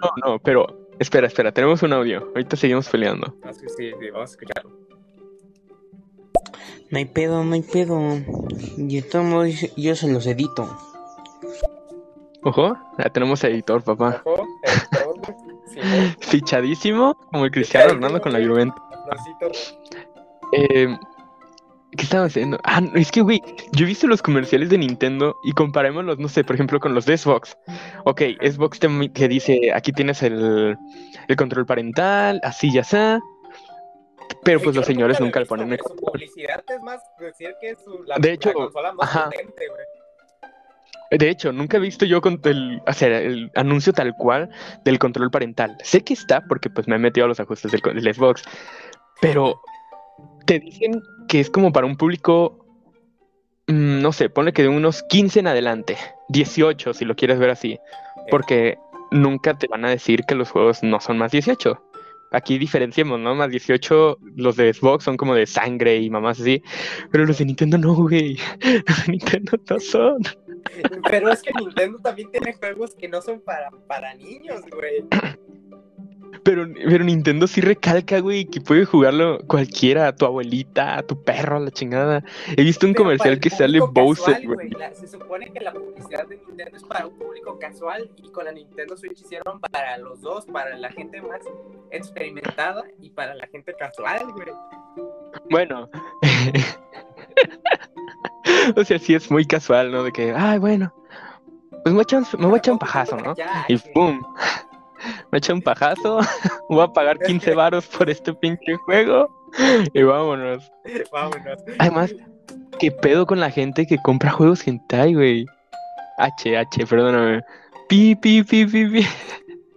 [0.00, 0.86] No, no, pero.
[0.98, 2.20] Espera, espera, tenemos un audio.
[2.34, 3.34] Ahorita seguimos peleando.
[3.42, 4.70] Ah, sí, sí, sí, vamos a escucharlo.
[6.90, 8.00] No hay pedo, no hay pedo.
[8.78, 10.74] Y de todos modos, yo se los edito.
[12.42, 14.22] Ojo, ya tenemos editor, papá.
[14.24, 14.46] Ojo.
[15.68, 18.80] Simón, Fichadísimo, como el Cristiano Ronaldo con la Juventus.
[20.52, 20.96] Eh,
[21.96, 22.58] ¿Qué estaba haciendo?
[22.64, 26.44] Ah, es que, güey, yo he visto los comerciales de Nintendo y comparémoslos, no sé,
[26.44, 27.56] por ejemplo, con los de Xbox.
[28.04, 30.76] Ok, Xbox te, que dice, aquí tienes el,
[31.28, 33.20] el control parental, así ya está.
[34.42, 38.16] Pero pues los señores nunca le ponen Su publicidad es más decir que su, la,
[38.18, 39.24] De hecho, la consola más ajá.
[39.30, 39.95] potente, güey.
[41.10, 44.50] De hecho, nunca he visto yo con el, o sea, el anuncio tal cual
[44.84, 45.76] del control parental.
[45.82, 48.42] Sé que está porque pues me he metido a los ajustes del, del Xbox,
[49.20, 49.60] pero
[50.46, 52.64] te dicen que es como para un público,
[53.68, 55.96] mm, no sé, ponle que de unos 15 en adelante,
[56.28, 57.78] 18 si lo quieres ver así,
[58.30, 58.78] porque
[59.10, 61.82] nunca te van a decir que los juegos no son más 18.
[62.32, 63.36] Aquí diferenciemos, ¿no?
[63.36, 66.60] Más 18, los de Xbox son como de sangre y mamás así,
[67.12, 68.36] pero los de Nintendo no, güey.
[68.86, 70.18] Los de Nintendo no son.
[71.08, 75.04] Pero es que Nintendo también tiene juegos que no son para, para niños, güey.
[76.44, 81.70] Pero, pero Nintendo sí recalca, güey, que puede jugarlo cualquiera, tu abuelita, tu perro, la
[81.72, 82.22] chingada.
[82.56, 84.70] He visto un Pero comercial que sale público Bowser, casual, güey.
[84.70, 88.44] La- se supone que la publicidad de Nintendo es para un público casual y con
[88.44, 91.40] la Nintendo Switch hicieron para los dos, para la gente más
[91.90, 94.48] experimentada y para la gente casual, güey.
[95.50, 95.88] Bueno,
[98.76, 100.02] O sea, sí es muy casual, ¿no?
[100.02, 100.92] De que, ay, bueno,
[101.70, 103.34] pues me voy a echar, un- me voy a echar un pajazo, ¿no?
[103.68, 104.20] Y pum,
[105.32, 106.20] me eché un pajazo,
[106.68, 109.28] voy a pagar 15 varos por este pinche juego
[109.92, 110.70] y vámonos.
[111.12, 111.58] Vámonos.
[111.78, 112.14] Además,
[112.78, 115.46] ¿qué pedo con la gente que compra juegos hentai, güey?
[116.18, 117.42] H, H, perdóname.
[117.88, 119.06] Pi, pi, pi, pi, pi.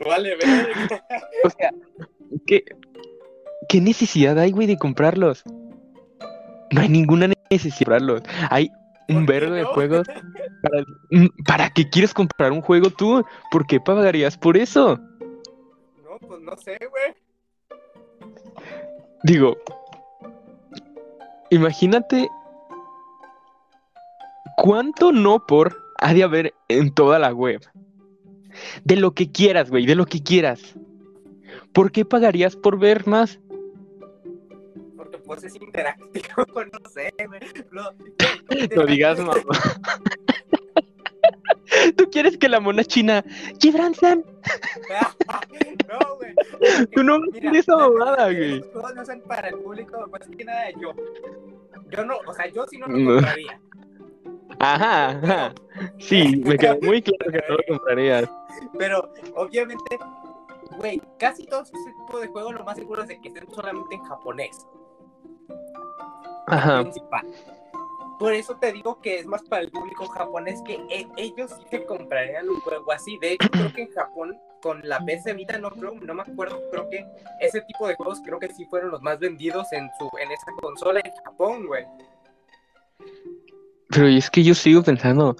[0.05, 0.67] Vale, verga.
[1.43, 1.71] O sea,
[2.47, 2.63] ¿qué,
[3.67, 5.43] qué necesidad hay, güey, de comprarlos?
[6.71, 8.21] No hay ninguna necesidad de comprarlos.
[8.49, 8.71] Hay
[9.09, 10.07] un ¿Por qué vergo de juegos.
[10.61, 13.23] Para, mm, ¿Para qué quieres comprar un juego tú?
[13.51, 14.97] ¿Por qué pagarías por eso?
[16.03, 17.15] No, pues no sé, güey.
[19.23, 19.57] Digo,
[21.49, 22.29] imagínate
[24.57, 27.61] cuánto no por ha de haber en toda la web.
[28.83, 30.75] De lo que quieras, güey, de lo que quieras.
[31.73, 33.39] ¿Por qué pagarías por ver más?
[35.29, 36.37] Pues es interactivo,
[36.73, 37.39] no sé, güey.
[37.71, 37.83] No,
[38.75, 39.33] No digas mamá.
[41.95, 43.23] ¿Tú quieres que la mona china,
[43.59, 44.25] Gibran-san?
[45.87, 46.33] no, güey.
[46.95, 48.59] Tú no vas a hacer esa mamada, los güey.
[48.71, 50.93] juegos no son para el público, más que nada yo.
[51.91, 53.13] Yo no, o sea, yo sí no lo No.
[53.17, 53.61] compraría.
[54.57, 55.53] Ajá, ajá.
[55.99, 58.27] Sí, me quedó muy claro que no lo comprarías.
[58.79, 59.95] Pero, obviamente,
[60.79, 61.73] güey, casi todo ese
[62.07, 64.65] tipo de juegos lo más seguro es de que estén solamente en japonés.
[66.47, 66.81] Ajá.
[66.81, 67.25] principal.
[68.19, 71.63] Por eso te digo que es más para el público japonés que e- ellos sí
[71.69, 73.17] te comprarían un juego así.
[73.19, 76.59] De hecho, creo que en Japón con la PS Vita no creo, no me acuerdo,
[76.69, 77.05] creo que
[77.39, 80.51] ese tipo de juegos creo que sí fueron los más vendidos en su en esa
[80.59, 81.85] consola en Japón, güey.
[83.89, 85.35] Pero es que yo sigo pensando,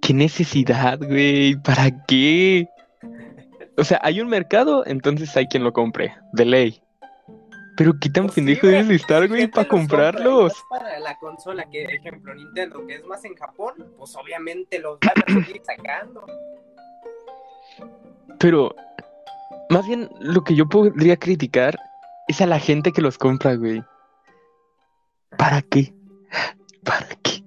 [0.00, 1.56] ¿qué necesidad, güey?
[1.56, 2.68] ¿Para qué?
[3.76, 6.81] O sea, hay un mercado, entonces hay quien lo compre, de ley.
[7.76, 8.72] Pero qué tan Pues sí, pendejo güey.
[8.72, 10.52] debes de estar, güey, para los compra, comprarlos.
[10.68, 15.14] Para la consola, que ejemplo Nintendo, que es más en Japón, pues obviamente los van
[15.26, 16.26] a seguir sacando.
[18.38, 18.74] Pero,
[19.70, 21.78] más bien, lo que yo podría criticar
[22.28, 23.82] es a la gente que los compra, güey.
[25.38, 25.94] ¿Para qué?
[26.84, 27.42] ¿Para qué?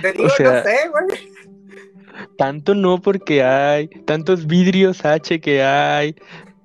[0.00, 1.34] Te digo, sea, no sé, güey.
[2.38, 6.14] Tanto no porque hay, tantos vidrios H que hay,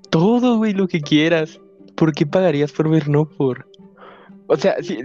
[0.09, 1.59] todo, güey, lo que quieras.
[1.99, 3.67] ¿Por qué pagarías por ver no por?
[4.47, 4.99] O sea, sí,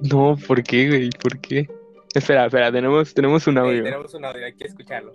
[0.00, 1.10] no, ¿por qué, güey?
[1.10, 1.68] ¿Por qué?
[2.14, 3.82] Espera, espera, tenemos, tenemos un Sí, audio.
[3.82, 5.12] tenemos un audio, hay que escucharlo.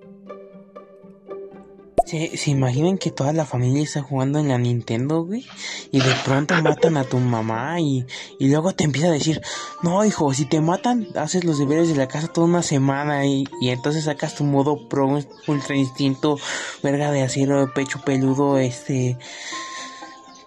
[2.05, 5.45] ¿Se, se imaginan que toda la familia está jugando en la Nintendo, güey?
[5.91, 8.05] Y de pronto matan a tu mamá y,
[8.39, 9.39] y luego te empieza a decir,
[9.81, 13.45] no, hijo, si te matan, haces los deberes de la casa toda una semana y,
[13.61, 16.37] y entonces sacas tu modo pro, ultra instinto,
[16.83, 19.17] verga de acero, pecho peludo, este...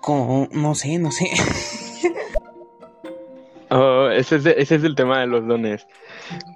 [0.06, 1.28] Como, no sé, no sé.
[3.70, 5.84] Oh, ese es, de- ese es el tema de los dones.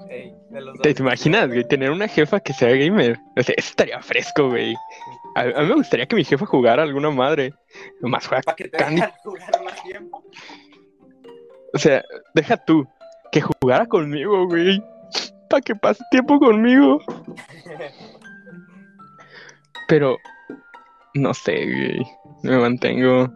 [0.08, 3.18] Ey, de los ¿Te, imaginas, güey, tener una jefa que sea gamer?
[3.36, 4.76] O sea, eso estaría fresco, güey.
[5.34, 7.52] A, a mí me gustaría que mi jefa jugara a alguna madre.
[8.00, 9.02] Más juega Para que te Candy.
[9.24, 10.22] jugar más tiempo.
[11.74, 12.86] O sea, deja tú
[13.32, 14.80] que jugara conmigo, güey.
[15.48, 17.00] Para que pase tiempo conmigo.
[19.88, 20.16] Pero,
[21.14, 22.06] no sé, güey.
[22.44, 23.28] Me mantengo.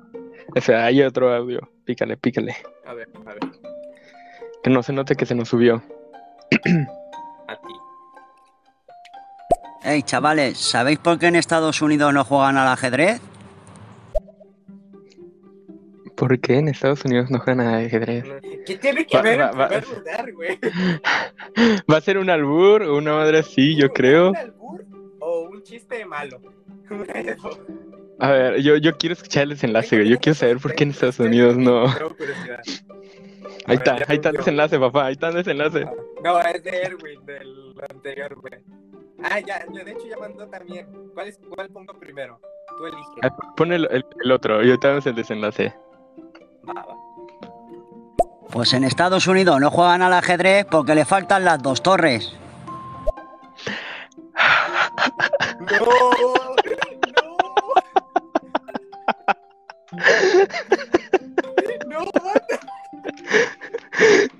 [0.57, 1.61] O sea, hay otro audio.
[1.85, 2.57] Pícale, pícale.
[2.87, 3.41] A ver, a ver,
[4.63, 5.83] Que no se note que se nos subió.
[7.49, 7.75] a ti.
[9.83, 13.21] Hey, chavales, ¿sabéis por qué en Estados Unidos no juegan al ajedrez?
[16.17, 18.25] ¿Por qué en Estados Unidos no juegan a ajedrez?
[18.65, 20.59] ¿Qué tiene que Va- ver va- va- lugar, güey?
[21.93, 23.77] ¿Va a ser un albur o una madre así?
[23.77, 24.31] Yo creo.
[24.31, 24.85] ¿Un albur
[25.19, 26.41] o un chiste malo?
[28.21, 30.09] A ver, yo, yo quiero escuchar el desenlace, güey.
[30.09, 31.85] Yo quiero saber por qué en Estados Unidos no.
[33.67, 35.07] Ahí está, ahí está el desenlace, papá.
[35.07, 35.85] Ahí está el desenlace.
[36.23, 38.63] No, es de Erwin, del anterior, güey.
[39.23, 40.87] Ah, ya, de hecho ya mandó también.
[41.15, 42.39] ¿Cuál, es, cuál pongo primero?
[42.79, 43.05] Tú eliges.
[43.23, 45.75] Ah, Pon el, el- el otro y ahorita vemos el desenlace.
[46.69, 46.97] Va, va.
[48.51, 52.37] Pues en Estados Unidos no juegan al ajedrez porque le faltan las dos torres.
[55.61, 56.44] ¡No!
[61.89, 62.05] ¡No!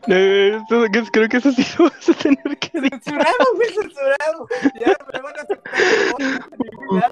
[0.07, 0.91] ¡No!
[0.91, 3.01] Que- creo que eso sí lo vas a tener que decir.
[3.03, 3.69] ¡Censurado, güey!
[3.75, 4.49] ¡Censurado!
[4.81, 7.11] Ya me van a aceptar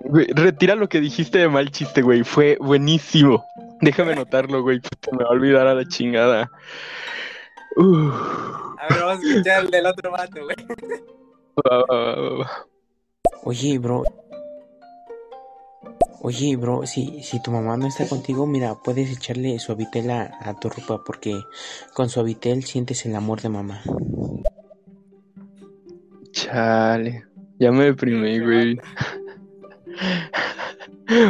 [0.00, 0.26] güey.
[0.34, 2.22] Retira lo que dijiste de mal chiste, güey.
[2.24, 3.44] Fue buenísimo.
[3.80, 4.80] Déjame anotarlo, güey.
[4.80, 6.50] puta, Me va a olvidar a la chingada.
[7.76, 8.14] Uf.
[8.78, 10.56] A ver, vamos a escuchar el del otro vato, güey.
[11.58, 12.66] Va, va, va, va.
[13.44, 14.02] Oye, bro.
[16.20, 20.58] Oye, bro, si, si tu mamá no está contigo, mira, puedes echarle suavitel a, a
[20.58, 21.40] tu ropa porque
[21.94, 23.82] con suavitel sientes el amor de mamá.
[26.32, 27.24] Chale.
[27.58, 28.78] Ya me deprimí, güey.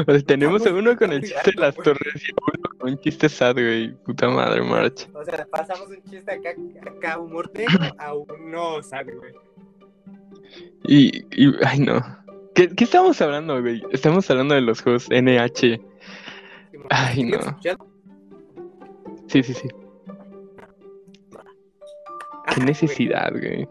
[0.06, 2.98] O sea, tenemos a uno con el chiste de las torres y uno con un
[2.98, 3.94] chiste sad, güey.
[3.94, 5.08] Puta madre, March.
[5.14, 6.50] O sea, pasamos un chiste acá,
[6.84, 9.32] acá humor negro a uno sad, güey.
[10.84, 12.00] Y, y, ay, no.
[12.58, 13.80] ¿Qué, ¿Qué estamos hablando, güey?
[13.92, 15.80] Estamos hablando de los juegos NH.
[16.90, 17.38] Ay, no.
[19.28, 19.68] Sí, sí, sí.
[21.36, 23.68] Ah, Qué necesidad, güey.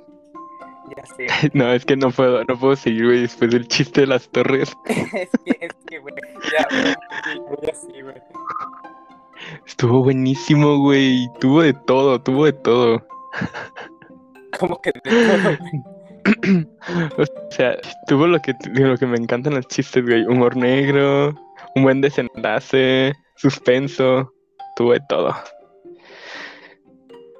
[0.95, 1.27] Ya sé.
[1.53, 4.71] No, es que no puedo, no puedo seguir, güey, después del chiste de las torres.
[4.85, 6.15] es que, es que, güey.
[6.57, 6.65] Ya,
[7.45, 8.15] güey, sí, güey.
[9.65, 11.27] Estuvo buenísimo, güey.
[11.41, 13.05] Tuvo de todo, tuvo de todo.
[14.57, 15.83] Como que de todo, güey.
[17.17, 20.25] O sea, tuvo lo que, lo que me encantan los chistes, güey.
[20.25, 21.33] Humor negro,
[21.75, 24.33] un buen desenlace, suspenso,
[24.75, 25.35] tuvo de todo.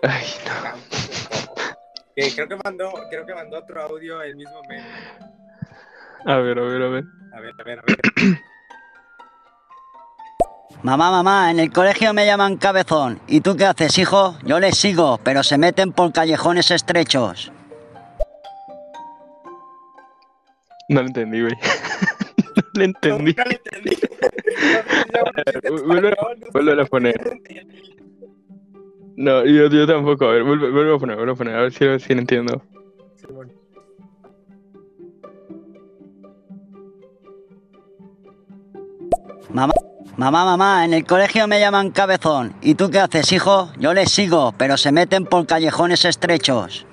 [0.04, 0.78] Ay, no.
[2.15, 4.84] Creo que mandó, creo que mandó otro audio el mismo meme.
[6.26, 7.04] A ver, a ver, a ver.
[7.34, 8.00] A ver, a ver, a ver.
[10.84, 13.19] Mamá, mamá, en el colegio me llaman cabezón.
[13.28, 14.38] ¿Y tú qué haces, hijo?
[14.43, 17.52] Yo les sigo, pero se meten por callejones estrechos.
[20.89, 21.54] No lo entendí, güey.
[22.56, 23.34] no lo entendí.
[23.36, 23.97] No, no lo entendí.
[26.54, 27.39] Vuelve- a poner.
[29.15, 30.26] No, yo, yo tampoco.
[30.26, 31.56] A ver, vuelve, vuelve a poner, vuelve a poner.
[31.56, 32.62] A ver si, a ver si lo entiendo.
[39.50, 39.73] Mamá,
[40.17, 42.54] mamá, mamá, en el colegio me llaman cabezón.
[42.62, 43.69] ¿Y tú qué haces, hijo?
[43.80, 46.86] Yo les sigo, pero se meten por callejones estrechos.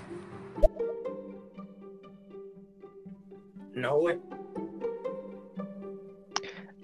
[3.84, 4.18] No, güey.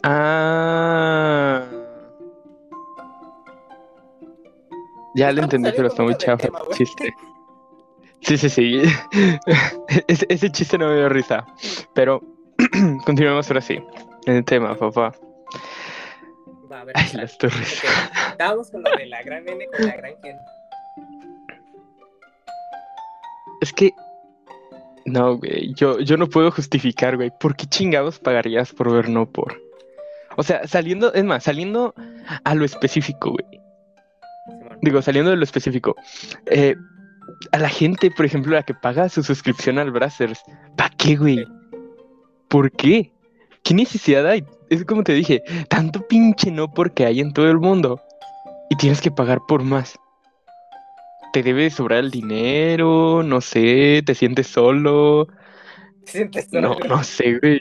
[0.02, 1.66] Ah.
[5.14, 7.14] Ya lo entendí, pero está muy chafa el chiste.
[8.20, 8.82] Sí, sí, sí.
[10.08, 11.46] Ese, ese chiste no me dio risa.
[11.94, 12.20] Pero
[13.06, 13.82] continuemos ahora sí.
[14.26, 15.14] En el tema, papá.
[16.70, 16.94] Va, a ver.
[16.98, 17.82] Ay, las torres.
[17.82, 17.90] Ok,
[18.32, 20.38] Estábamos con lo de la gran N con la gran N.
[23.62, 23.90] Es que.
[25.10, 25.74] No, güey.
[25.74, 27.30] Yo, yo no puedo justificar, güey.
[27.40, 29.60] ¿Por qué chingados pagarías por ver no por?
[30.36, 31.94] O sea, saliendo, es más, saliendo
[32.44, 33.60] a lo específico, güey.
[34.82, 35.96] Digo, saliendo de lo específico.
[36.46, 36.76] eh,
[37.52, 40.42] a la gente, por ejemplo, la que paga su suscripción al Brazzers,
[40.76, 41.46] ¿para qué, güey?
[42.48, 43.12] ¿Por qué?
[43.62, 44.44] ¿Qué necesidad hay?
[44.68, 48.00] Es como te dije, tanto pinche no porque hay en todo el mundo
[48.68, 49.98] y tienes que pagar por más.
[51.32, 55.28] Te debe sobrar el dinero, no sé, te sientes solo.
[56.04, 56.86] ¿Te sientes No, solo?
[56.88, 57.60] no sé, güey.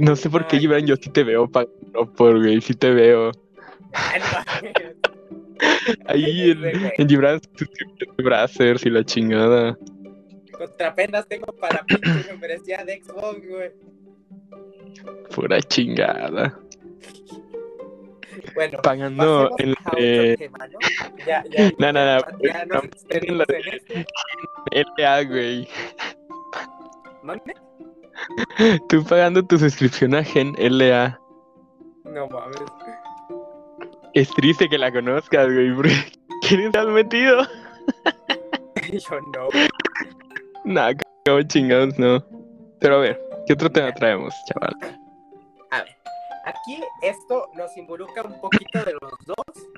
[0.00, 3.30] No sé por qué, Gibran, yo sí te veo pagando por, güey, sí te veo.
[3.32, 4.74] No.
[6.06, 6.64] Ahí en,
[6.98, 7.40] en Gibran
[8.18, 9.78] Brazzers y la chingada.
[10.56, 13.70] Contra penas tengo para pinche membresía de Xbox, güey.
[15.34, 16.58] Pura chingada.
[18.54, 20.78] Bueno, Pagando otro eh, tema, ¿no?
[21.26, 23.94] Ya, ya, No, no, no, ya no, en esto.
[24.96, 25.68] LA, güey.
[27.22, 27.54] ¿Mande?
[28.88, 31.18] Tú pagando tu suscripción a Gen LA.
[32.04, 32.56] No mames.
[34.14, 35.74] Es triste que la conozcas, güey.
[35.74, 35.94] porque
[36.48, 37.42] ¿Quién te has metido?
[38.92, 39.48] Yo no.
[40.64, 40.92] Nah,
[41.26, 42.24] como chingados, no.
[42.80, 44.74] Pero a ver, ¿qué otro tema traemos, chaval?
[46.44, 49.68] Aquí esto nos involucra un poquito de los dos,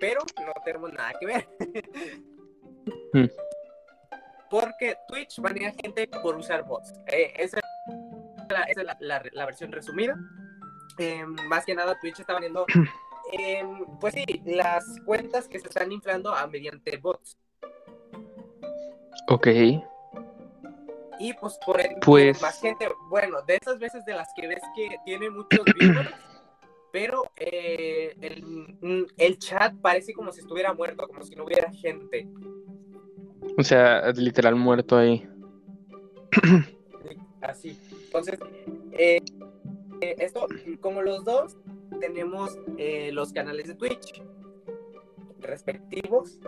[0.00, 1.48] pero no tenemos nada que ver.
[3.12, 3.26] Hmm.
[4.50, 6.92] Porque Twitch banea gente por usar bots.
[7.06, 7.64] Eh, esa es
[8.48, 10.16] la, esa es la- la- la versión resumida.
[10.98, 12.64] Eh, más que nada, Twitch está baneando,
[13.32, 13.62] eh,
[14.00, 17.36] pues sí, las cuentas que se están inflando a mediante bots.
[19.28, 19.46] Ok.
[21.18, 24.62] Y pues por ende, Pues- más gente, bueno, de esas veces de las que ves
[24.74, 26.10] que tiene muchos viewers,
[26.92, 32.28] pero eh, el, el chat parece como si estuviera muerto, como si no hubiera gente.
[33.58, 35.26] O sea, literal muerto ahí.
[37.40, 37.78] Así.
[38.06, 38.38] Entonces,
[38.92, 39.20] eh,
[40.00, 40.46] eh, esto,
[40.80, 41.56] como los dos,
[42.00, 44.22] tenemos eh, los canales de Twitch
[45.40, 46.38] respectivos.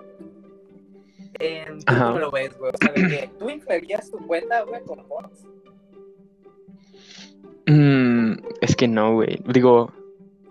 [1.39, 2.07] Eh, ¿Tú Ajá.
[2.07, 2.73] cómo lo ves, güey?
[2.75, 5.45] O sea, de que tú inflarías tu cuenta, güey, con bots.
[7.67, 9.43] Mm, es que no, güey.
[9.47, 9.93] Digo,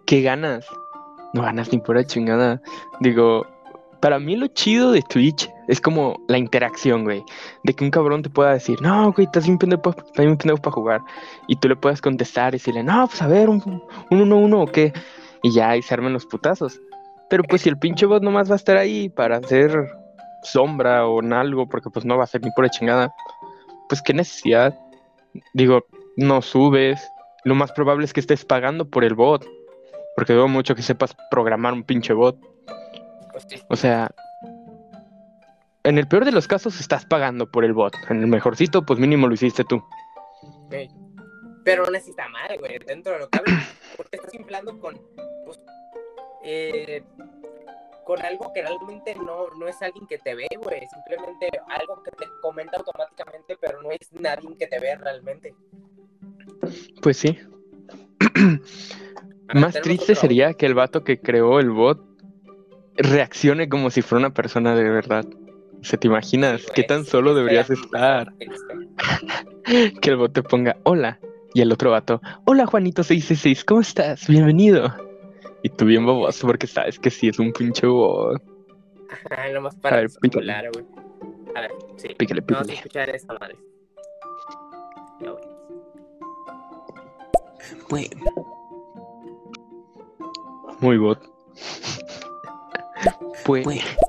[0.06, 0.66] ¿qué ganas?
[1.34, 2.62] No ganas ni pura chingada.
[3.00, 3.46] Digo,
[4.00, 7.24] para mí lo chido de Twitch es como la interacción, güey.
[7.63, 10.62] De que un cabrón te pueda decir, no, güey, estás bien pendejo, estás bien pendejo
[10.62, 11.02] para jugar.
[11.48, 13.62] Y tú le puedas contestar y decirle, no, pues a ver, un,
[14.12, 14.94] un uno uno o qué.
[15.44, 16.80] Y ya, y se armen los putazos.
[17.30, 19.90] Pero pues si el pinche bot nomás va a estar ahí para hacer
[20.52, 23.14] sombra o en algo, porque pues no va a ser ni pura chingada,
[23.90, 24.78] pues qué necesidad.
[25.54, 27.12] Digo, no subes.
[27.44, 29.48] Lo más probable es que estés pagando por el bot.
[30.16, 32.38] Porque veo mucho que sepas programar un pinche bot.
[33.32, 33.66] Pues.
[33.70, 34.10] O sea,
[35.84, 37.94] en el peor de los casos estás pagando por el bot.
[38.10, 39.84] En el mejorcito, pues mínimo lo hiciste tú.
[41.64, 43.52] Pero así está mal, güey, dentro de lo que cabe,
[43.98, 45.00] porque estás inflando con,
[45.46, 45.60] pues,
[46.44, 47.04] eh,
[48.08, 52.12] con algo que realmente no, no es alguien que te ve, güey, simplemente algo que
[52.12, 55.54] te comenta automáticamente, pero no es nadie que te ve realmente.
[57.02, 57.38] Pues sí.
[59.54, 62.02] Más triste otro sería que el vato que creó el bot
[62.96, 65.26] reaccione como si fuera una persona de verdad.
[65.82, 68.34] O sea, ¿te imaginas audio, qué tan sí, solo deberías estar?
[70.02, 71.20] Que el bot te ponga hola
[71.54, 74.28] y el otro vato, hola Juanito 666, ¿cómo estás?
[74.28, 75.07] Bienvenido.
[75.68, 78.42] Y tú bien baboso porque sabes que sí es un pinche bot.
[79.30, 80.70] Ajá, nomás A para ver, pícale.
[80.74, 80.86] güey.
[81.56, 82.08] A ver, sí.
[82.18, 82.74] Pícale, Vamos a pícale.
[82.76, 83.58] escuchar esta madre.
[85.20, 85.44] Ya, güey.
[87.90, 88.10] Pues,
[90.80, 91.20] Muy bot.
[93.46, 93.66] Pues,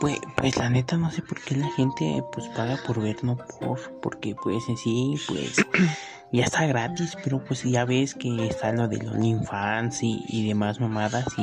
[0.00, 3.36] pues, pues, la neta no sé por qué la gente pues paga por ver, no
[3.36, 5.56] por, porque pues en sí, pues
[6.32, 10.80] ya está gratis, pero pues ya ves que está lo de OnlyFans y, y demás
[10.80, 11.42] mamadas y,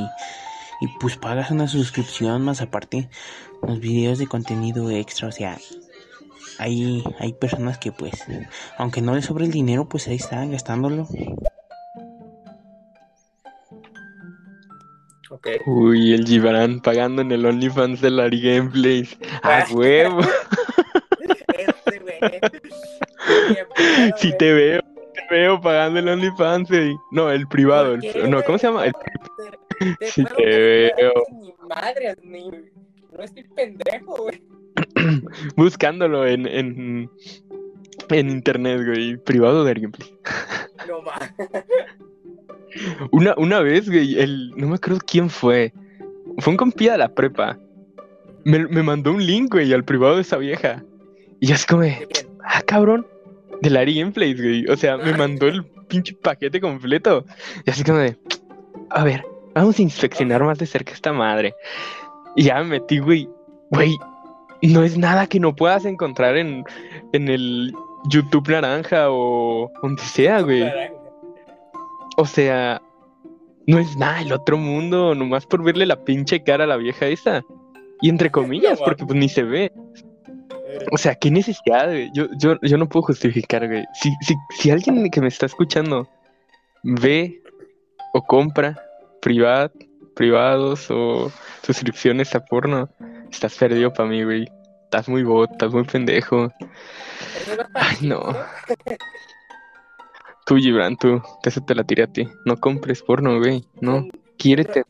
[0.84, 3.08] y pues pagas una suscripción más aparte
[3.62, 5.58] los videos de contenido extra, o sea,
[6.58, 8.24] hay, hay personas que pues,
[8.78, 11.08] aunque no les sobre el dinero, pues ahí están gastándolo.
[15.66, 19.18] Uy, el Gibran pagando en el OnlyFans de Larry Gameplays.
[19.42, 20.20] ¡A huevo!
[21.58, 22.20] Este, güey.
[22.20, 22.40] Bien
[23.74, 24.38] pedo, Si güey.
[24.38, 24.82] te veo,
[25.14, 26.96] te veo pagando el OnlyFans, güey.
[27.12, 27.94] No, el privado.
[27.96, 28.86] ¿Por el- no, ¿cómo se llama?
[28.86, 28.92] El-
[29.98, 31.12] Te- Sí veo.
[31.40, 32.48] Ni madres, ni.
[32.50, 34.42] No estoy pendejo, güey.
[35.56, 37.10] buscándolo en, en,
[38.10, 39.16] en internet, güey.
[39.16, 40.18] Privado de gameplay.
[40.88, 41.18] No más.
[43.10, 45.72] Una, una vez, güey, el, no me acuerdo quién fue.
[46.38, 47.58] Fue un compía de la prepa.
[48.44, 50.82] Me, me mandó un link, güey, al privado de esa vieja.
[51.40, 52.06] Y yo así como, de,
[52.44, 53.06] ah, cabrón,
[53.62, 54.66] de Larry Gameplays, güey.
[54.68, 57.24] O sea, me mandó el pinche paquete completo.
[57.64, 58.16] Y así como de,
[58.90, 61.54] a ver, vamos a inspeccionar más de cerca esta madre.
[62.36, 63.28] Y ya me metí, güey.
[63.70, 63.96] Güey,
[64.62, 66.64] no es nada que no puedas encontrar en,
[67.12, 67.72] en el
[68.08, 70.60] YouTube naranja o donde sea, güey.
[70.60, 70.95] Naranja.
[72.16, 72.80] O sea,
[73.66, 77.06] no es nada el otro mundo, nomás por verle la pinche cara a la vieja
[77.06, 77.42] esa.
[78.00, 79.64] Y entre comillas, porque pues ni se ve.
[79.64, 82.10] Eh, O sea, qué necesidad, güey.
[82.14, 83.84] Yo, yo, yo no puedo justificar, güey.
[83.94, 86.08] Si, si, si alguien que me está escuchando
[86.82, 87.40] ve
[88.12, 88.80] o compra
[89.20, 89.72] privat,
[90.14, 92.88] privados o suscripciones a porno,
[93.30, 94.46] estás perdido para mí, güey.
[94.84, 96.52] Estás muy bot, estás muy pendejo.
[97.74, 98.22] Ay, no.
[100.46, 102.28] Tú, Gibran, tú, eso te la tiré a ti.
[102.44, 103.66] No compres porno, güey.
[103.80, 104.06] No.
[104.38, 104.84] Quiérete,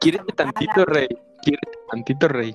[0.00, 1.08] quiérete esa tantito, rey.
[1.42, 2.54] Quiérete tantito, rey.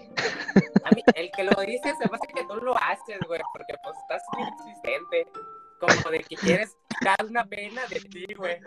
[0.85, 3.95] A mí, el que lo dice se hace que tú lo haces, güey, porque pues
[3.97, 5.27] estás muy insistente.
[5.79, 8.57] Como de que quieres quitar una pena de ti, güey.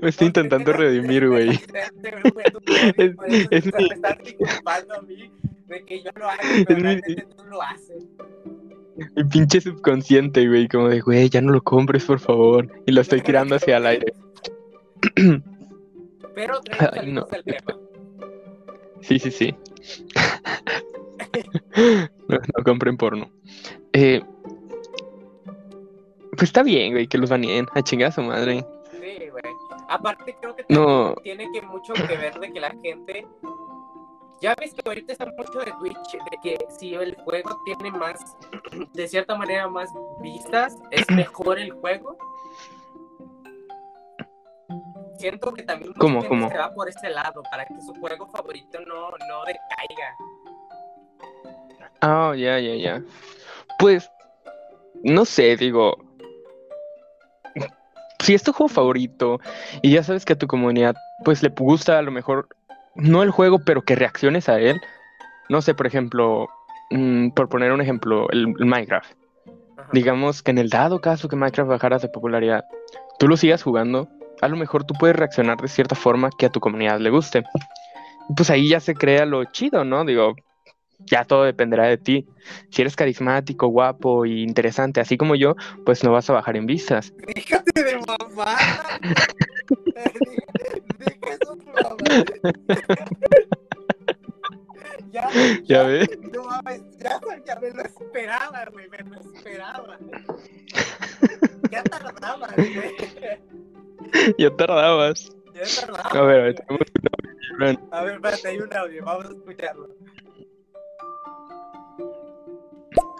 [0.00, 1.48] Me estoy intentando redimir, güey.
[2.96, 3.14] Es,
[3.50, 5.32] Es- me estás disculpando a mí
[5.66, 8.04] de que yo lo hago, pero realmente tú lo haces.
[9.16, 10.68] Mi pinche subconsciente, güey.
[10.68, 12.68] Como de, güey, ya no lo compres, por favor.
[12.86, 14.12] Y lo estoy tirando hacia el aire.
[16.34, 17.24] Pero Ay, no.
[17.26, 17.78] del tema.
[19.00, 19.54] Sí, sí, sí.
[22.28, 23.30] No, no compren porno.
[23.92, 24.22] Eh,
[26.32, 27.66] pues está bien, güey, que los baneen.
[27.74, 28.64] A chingar a su madre.
[28.92, 29.42] Sí, güey.
[29.88, 31.14] Aparte creo que No.
[31.22, 33.26] tiene que mucho que ver de que la gente
[34.42, 38.18] ya ves que ahorita está mucho de Twitch de que si el juego tiene más
[38.92, 39.88] de cierta manera más
[40.20, 42.18] vistas es mejor el juego
[45.16, 46.48] siento que también ¿Cómo, cómo?
[46.48, 50.16] se va por ese lado para que su juego favorito no, no decaiga
[52.04, 53.02] Ah, ya, ya, ya.
[53.78, 54.10] Pues,
[55.04, 55.96] no sé, digo.
[58.24, 59.38] Si es tu juego favorito
[59.82, 62.48] y ya sabes que a tu comunidad pues le gusta a lo mejor
[62.94, 64.80] no el juego, pero que reacciones a él.
[65.48, 66.48] No sé, por ejemplo,
[66.90, 69.12] mm, por poner un ejemplo, el, el Minecraft.
[69.76, 69.88] Ajá.
[69.92, 72.64] Digamos que en el dado caso que Minecraft bajara de popularidad,
[73.18, 74.08] tú lo sigas jugando,
[74.40, 77.44] a lo mejor tú puedes reaccionar de cierta forma que a tu comunidad le guste.
[78.36, 80.04] pues ahí ya se crea lo chido, ¿no?
[80.04, 80.34] Digo,
[81.06, 82.26] ya todo dependerá de ti.
[82.70, 86.66] Si eres carismático, guapo y interesante, así como yo, pues no vas a bajar en
[86.66, 87.12] vistas.
[87.34, 88.56] Déjate de mamá.
[95.12, 95.28] Ya,
[95.64, 96.08] ¿Ya ves?
[96.32, 99.98] No mames, ya, ya me lo esperaba, güey, me lo esperaba.
[101.70, 102.96] Ya tardaba, güey.
[104.38, 105.30] Ya tardabas.
[105.54, 106.08] Ya tardaba.
[106.08, 107.88] A ver, a ver, tenemos un audio.
[107.90, 109.88] A ver, espérate, hay un audio, vamos a escucharlo.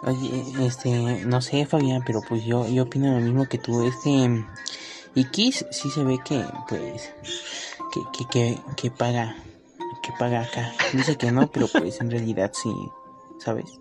[0.05, 3.87] Oye, este, no sé, Fabián, pero pues yo, yo opino lo mismo que tú.
[3.87, 4.43] Este,
[5.15, 7.13] y Kiss sí se ve que, pues,
[7.93, 9.35] que, que, que, que paga,
[10.01, 10.71] que paga acá.
[10.93, 12.73] Dice que no, pero pues en realidad sí,
[13.39, 13.77] ¿sabes?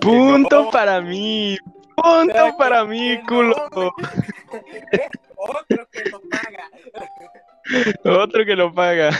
[0.00, 0.70] Punto No.
[0.70, 1.58] para mí.
[1.96, 3.68] Punto para mí, Que no, culo.
[3.72, 3.90] güey.
[5.36, 6.70] Otro que lo paga.
[8.22, 9.10] Otro que lo paga.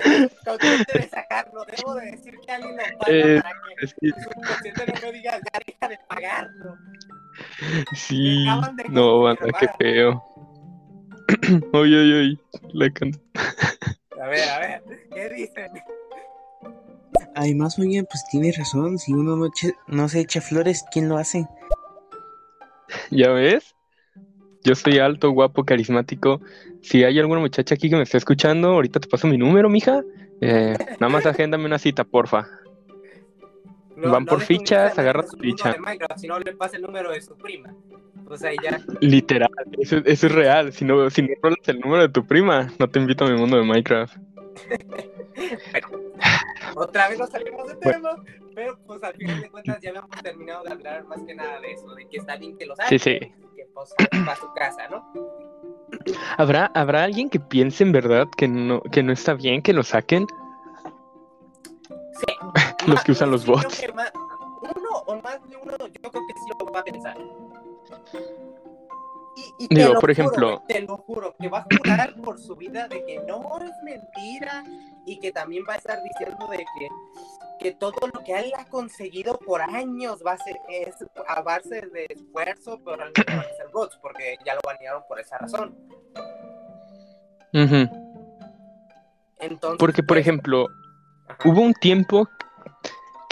[0.00, 3.94] Eh, Consciente de sacarlo, debo de decir que alguien lo paga Eh, para que Es
[3.94, 6.76] que su consciente no me diga, ya deja de pagarlo.
[7.94, 8.44] sí.
[8.90, 10.24] No, banda, qué feo.
[11.72, 12.38] Oye, oye, oye.
[12.72, 13.20] La can-
[14.20, 15.70] A ver, a ver, ¿qué dicen?
[17.34, 18.98] Además, oye, pues tienes razón.
[18.98, 21.46] Si uno no, eche- no se echa flores, ¿quién lo hace?
[23.10, 23.74] ¿Ya ves?
[24.62, 26.40] Yo soy alto, guapo, carismático.
[26.80, 30.02] Si hay alguna muchacha aquí que me está escuchando, ahorita te paso mi número, mija.
[30.40, 32.48] Eh, nada más agéndame una cita, porfa.
[33.96, 35.72] Van por fichas, conteste a agarra nadie tu su ficha.
[35.72, 37.74] de Minecraft, si no le pasa el número de su prima.
[38.26, 38.80] Pues ahí ya.
[39.00, 40.72] Literal, eso, eso es real.
[40.72, 43.38] Si no, si no rolas el número de tu prima, no te invito a mi
[43.38, 44.16] mundo de Minecraft.
[46.76, 48.10] Otra vez nos salimos de tema,
[48.54, 51.72] pero pues al final de cuentas ya habíamos terminado de hablar más que nada de
[51.72, 53.18] eso, de que está bien que lo Sí, saquen, sí.
[53.56, 55.12] que pues para su casa, ¿no?
[56.38, 59.82] ¿Habrá, ¿Habrá alguien que piense en verdad que no, que no está bien que lo
[59.82, 60.26] saquen?
[62.18, 62.26] Sí.
[62.86, 63.80] Los que usan los creo bots.
[63.80, 64.12] que más-
[64.76, 67.16] uno o más de uno, yo creo que sí lo va a pensar.
[69.36, 71.66] Y, y te Digo, lo por juro, ejemplo- güey, te lo juro, que va a
[71.76, 74.64] jurar por su vida de que no es mentira
[75.06, 76.88] y que también va a estar diciendo de que,
[77.58, 80.94] que todo lo que él ha conseguido por años va a ser es
[81.26, 85.18] a base de esfuerzo, pero realmente van a ser bots, porque ya lo banearon por
[85.18, 85.76] esa razón.
[87.52, 87.88] Ujú.
[89.40, 90.66] Entonces, Porque, por pues, ejemplo,
[91.28, 91.38] ajá.
[91.48, 92.28] hubo un tiempo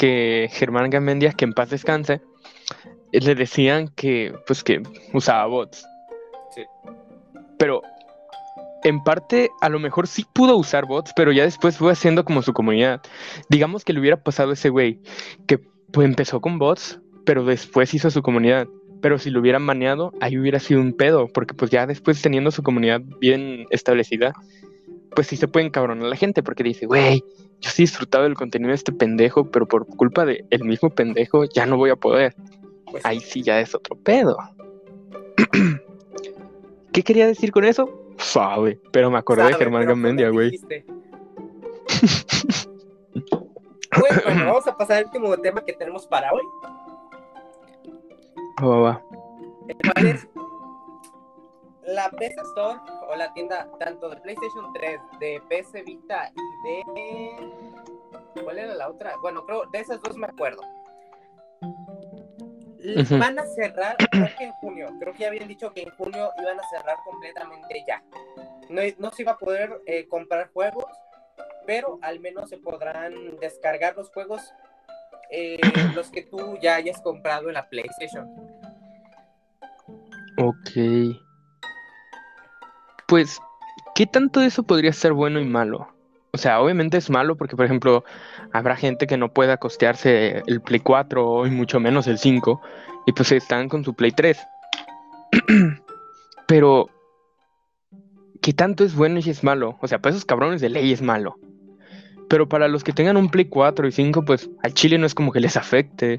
[0.02, 2.20] que Germán Gamendia, que en paz descanse,
[3.12, 4.82] le decían que, pues, que
[5.14, 5.86] usaba bots.
[6.56, 6.62] Sí.
[7.56, 7.82] Pero,
[8.82, 12.42] en parte, a lo mejor sí pudo usar bots, pero ya después fue haciendo como
[12.42, 13.00] su comunidad.
[13.48, 14.98] Digamos que le hubiera pasado a ese güey,
[15.46, 15.58] que
[15.92, 18.66] pues, empezó con bots, pero después hizo su comunidad.
[19.02, 22.50] Pero si lo hubieran baneado, ahí hubiera sido un pedo, porque pues ya después teniendo
[22.50, 24.32] su comunidad bien establecida,
[25.14, 27.22] pues sí se puede encabronar la gente, porque dice, güey,
[27.60, 30.90] yo sí he disfrutado del contenido de este pendejo, pero por culpa de el mismo
[30.90, 32.34] pendejo ya no voy a poder.
[32.90, 34.36] Pues, Ahí sí ya es otro pedo.
[36.92, 37.88] ¿Qué quería decir con eso?
[38.18, 40.58] Sabe, pero me acordé de Germán Gamendia, güey.
[43.98, 46.42] Bueno, vamos a pasar al último tema que tenemos para hoy.
[48.62, 49.02] Va, va, va.
[49.68, 50.28] el cual es
[51.92, 52.78] la PS Store
[53.08, 58.42] o la tienda tanto de PlayStation 3, de PS Vita y de.
[58.42, 59.14] ¿Cuál era la otra?
[59.20, 60.62] Bueno, creo de esas dos me acuerdo.
[63.18, 64.88] Van a cerrar, creo que en junio.
[64.98, 68.02] Creo que ya habían dicho que en junio iban a cerrar completamente ya.
[68.68, 70.86] No, no se iba a poder eh, comprar juegos,
[71.66, 74.52] pero al menos se podrán descargar los juegos,
[75.30, 75.60] eh,
[75.94, 78.28] los que tú ya hayas comprado en la PlayStation.
[80.38, 81.22] Ok.
[83.12, 83.42] Pues,
[83.94, 85.86] ¿qué tanto de eso podría ser bueno y malo?
[86.32, 88.04] O sea, obviamente es malo porque, por ejemplo,
[88.54, 92.62] habrá gente que no pueda costearse el Play 4 y mucho menos el 5
[93.06, 94.38] y pues están con su Play 3.
[96.48, 96.88] Pero,
[98.40, 99.76] ¿qué tanto es bueno y es malo?
[99.82, 101.36] O sea, para esos cabrones de ley es malo.
[102.30, 105.14] Pero para los que tengan un Play 4 y 5, pues al Chile no es
[105.14, 106.18] como que les afecte.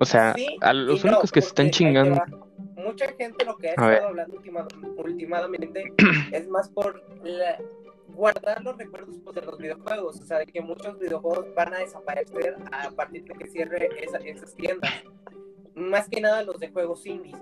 [0.00, 2.47] O sea, Sí a los no, únicos que se están chingando.
[2.88, 4.66] Mucha gente lo que ha estado hablando última-
[4.96, 5.92] últimamente
[6.32, 7.58] es más por la-
[8.14, 10.20] guardar los recuerdos pues, de los videojuegos.
[10.20, 14.18] O sea, de que muchos videojuegos van a desaparecer a partir de que cierre esa-
[14.18, 14.90] esas tiendas.
[15.74, 17.36] Más que nada los de juegos indies.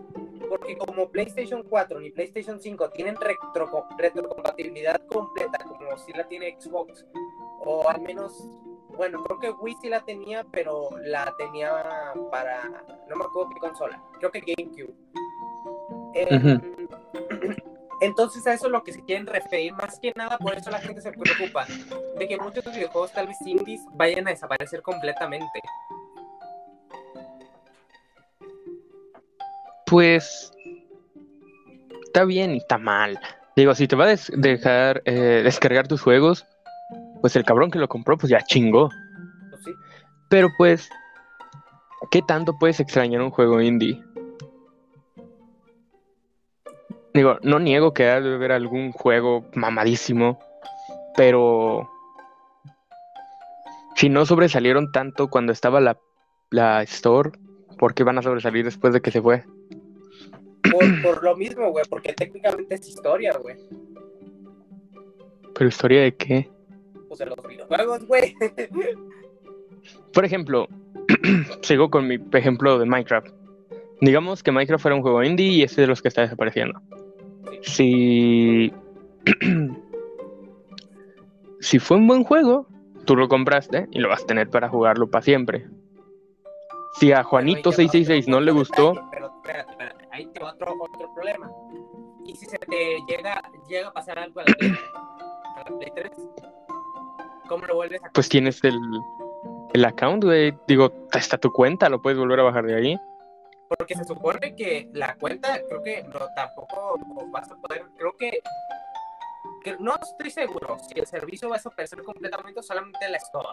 [0.49, 6.55] Porque como PlayStation 4 ni PlayStation 5 tienen retro- retrocompatibilidad completa, como si la tiene
[6.61, 7.07] Xbox,
[7.65, 8.49] o al menos
[8.97, 11.71] bueno, creo que Wii sí la tenía, pero la tenía
[12.31, 12.63] para.
[13.09, 14.03] No me acuerdo qué consola.
[14.19, 14.95] Creo que GameCube.
[16.17, 16.59] Eh,
[18.03, 20.79] Entonces a eso es lo que se quieren referir, más que nada por eso la
[20.81, 21.65] gente se preocupa,
[22.19, 25.61] de que muchos videojuegos tal vez indies vayan a desaparecer completamente.
[29.87, 30.53] Pues
[32.05, 33.19] está bien y está mal.
[33.55, 36.45] Digo, si te va a des- dejar eh, descargar tus juegos,
[37.21, 38.91] pues el cabrón que lo compró, pues ya chingó.
[39.51, 39.71] Pues sí.
[40.29, 40.91] Pero pues,
[42.11, 44.03] ¿qué tanto puedes extrañar un juego indie?
[47.17, 50.39] Digo, no niego que ha de haber algún juego mamadísimo,
[51.17, 51.89] pero
[53.95, 55.99] si no sobresalieron tanto cuando estaba la,
[56.51, 57.31] la Store,
[57.79, 59.45] ¿por qué van a sobresalir después de que se fue?
[60.71, 63.57] Por, por lo mismo, güey, porque técnicamente es historia, güey.
[65.55, 66.51] ¿Pero historia de qué?
[67.09, 68.35] O sea, los videojuegos, güey.
[70.13, 70.69] Por ejemplo,
[71.63, 73.29] sigo con mi ejemplo de Minecraft.
[74.03, 76.83] Digamos que Minecraft fuera un juego indie y es de los que está desapareciendo.
[77.63, 78.73] Si.
[81.61, 82.67] si fue un buen juego,
[83.05, 85.67] tú lo compraste y lo vas a tener para jugarlo para siempre.
[86.99, 90.27] Si a Juanito Pero ahí te va 666 no le gustó, Pero espérate, espérate, ahí
[90.27, 91.51] te va otro, otro problema.
[92.25, 94.73] Y si se te llega, llega a pasar algo a la Play,
[95.57, 96.11] a la Play 3,
[97.49, 98.79] ¿cómo lo vuelves a pues tienes el,
[99.75, 100.57] el account, güey.
[100.67, 102.97] Digo, está tu cuenta, lo puedes volver a bajar de ahí.
[103.69, 106.99] Porque se supone que la cuenta, creo que no, tampoco
[107.31, 108.39] vas a poder, creo que,
[109.65, 113.19] que no estoy seguro si el servicio va a desaparecer completamente o solamente en la
[113.19, 113.49] Store.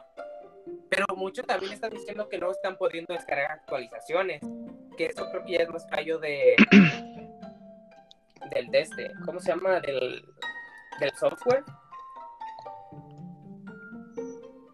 [0.89, 4.41] Pero muchos también están diciendo que no están pudiendo descargar actualizaciones.
[4.97, 6.55] Que eso creo que ya es más fallo de.
[8.51, 9.11] del de este.
[9.25, 9.79] ¿Cómo se llama?
[9.79, 10.23] Del,
[10.99, 11.63] del software.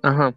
[0.03, 0.33] Ajá.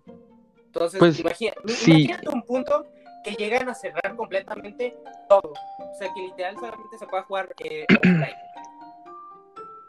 [0.66, 2.04] Entonces, Pues, imagina- sí.
[2.04, 2.86] imagínate un punto
[3.24, 4.96] que llegan a cerrar completamente
[5.28, 5.52] todo.
[5.78, 8.36] O sea, que literal solamente se pueda jugar eh, offline.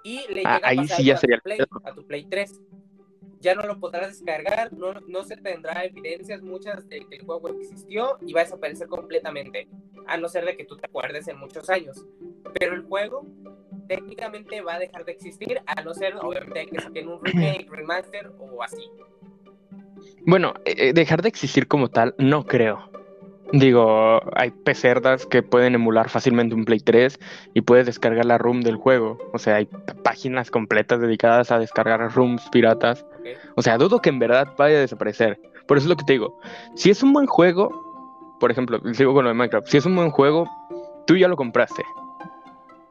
[0.03, 2.03] Y le Ah, llega a ahí pasar sí ya a sería tu, Play, a tu
[2.05, 2.61] Play 3.
[3.39, 7.49] Ya no lo podrás descargar, no, no se tendrá evidencias muchas de que el juego
[7.49, 9.67] existió y va a desaparecer completamente.
[10.07, 12.05] A no ser de que tú te acuerdes en muchos años.
[12.59, 13.25] Pero el juego
[13.87, 18.31] técnicamente va a dejar de existir, a no ser, obviamente, que saquen un remake, remaster
[18.39, 18.89] o así.
[20.25, 22.89] Bueno, eh, eh, dejar de existir como tal, no creo.
[23.53, 27.19] Digo, hay pecerdas que pueden emular fácilmente un Play 3
[27.53, 29.19] y puedes descargar la ROM del juego.
[29.31, 29.67] O sea, hay
[30.03, 33.05] páginas completas dedicadas a descargar ROMs piratas.
[33.55, 35.39] O sea, dudo que en verdad vaya a desaparecer.
[35.67, 36.39] Por eso es lo que te digo.
[36.75, 37.69] Si es un buen juego,
[38.39, 39.67] por ejemplo, sigo con lo de Minecraft.
[39.67, 40.49] Si es un buen juego,
[41.05, 41.83] tú ya lo compraste.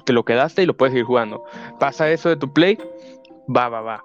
[0.05, 1.43] Te lo quedaste y lo puedes seguir jugando.
[1.81, 2.79] Pasa eso de tu Play,
[3.55, 4.05] va, va, va.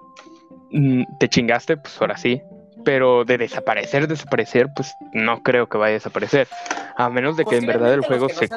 [0.72, 2.42] Mm, Te chingaste, pues ahora sí.
[2.84, 6.48] Pero de desaparecer, desaparecer, pues no creo que vaya a desaparecer.
[6.96, 8.48] A menos de que en verdad el juego no se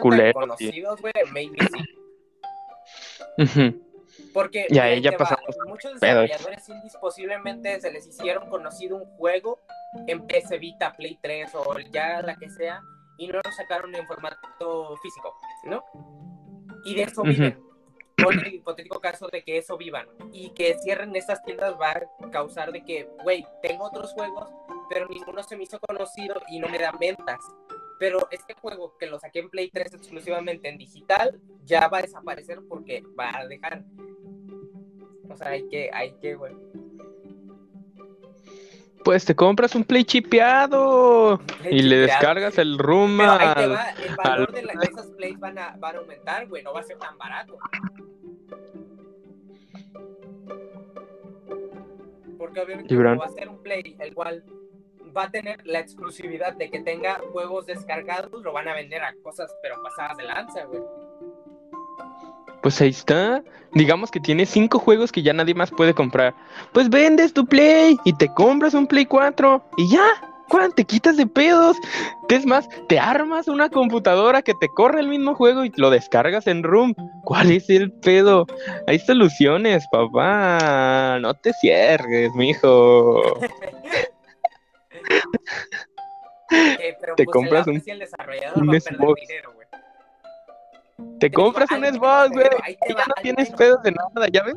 [0.60, 0.86] y-.
[3.38, 3.82] Ujú.
[4.34, 8.98] Porque Ya, ahí ya te va, pasamos muchos desarrolladores indies posiblemente se les hicieron conocido
[8.98, 9.60] un juego
[10.08, 12.82] en PS Vita, Play 3 o ya la que sea
[13.18, 15.84] y no lo sacaron en formato físico, ¿no?
[16.86, 17.71] Y de eso viven.
[18.24, 22.32] Pon el hipotético caso de que eso vivan y que cierren estas tiendas va a
[22.32, 24.50] causar de que, güey, tengo otros juegos,
[24.90, 27.40] pero ninguno se me hizo conocido y no me dan ventas.
[28.00, 32.02] Pero este juego que lo saqué en Play 3 exclusivamente en digital ya va a
[32.02, 33.84] desaparecer porque va a dejar.
[35.30, 36.54] O sea, hay que, hay que, güey.
[39.04, 43.64] Pues te compras un Play chipeado Play y le descargas el ROM Pero ahí te
[43.64, 46.47] al- va, el valor al- de, la- de esas plays van a, van a aumentar,
[46.47, 47.58] güey, no va a ser tan barato.
[52.38, 54.43] Porque obviamente va a ser un play el cual
[55.16, 59.14] va a tener la exclusividad de que tenga juegos descargados, lo van a vender a
[59.24, 60.82] cosas pero pasadas de lanza, güey.
[62.62, 63.43] Pues ahí está.
[63.74, 66.34] Digamos que tienes cinco juegos que ya nadie más puede comprar.
[66.74, 70.03] Pues vendes tu Play y te compras un Play 4 y ya.
[70.49, 70.76] ¿Cuál?
[70.76, 71.78] Te quitas de pedos.
[72.28, 76.45] Es más, te armas una computadora que te corre el mismo juego y lo descargas
[76.47, 76.93] en Room.
[77.24, 78.45] ¿Cuál es el pedo?
[78.86, 81.20] Hay soluciones, papá.
[81.22, 83.22] No te cierres, mijo.
[86.99, 89.61] Pero Te pues compras el, un- si el desarrollador un va a perder dinero, güey.
[91.20, 92.47] Te compras un Xbox, güey.
[92.68, 94.56] y Ya no tienes pedos de nada, ¿ya ves?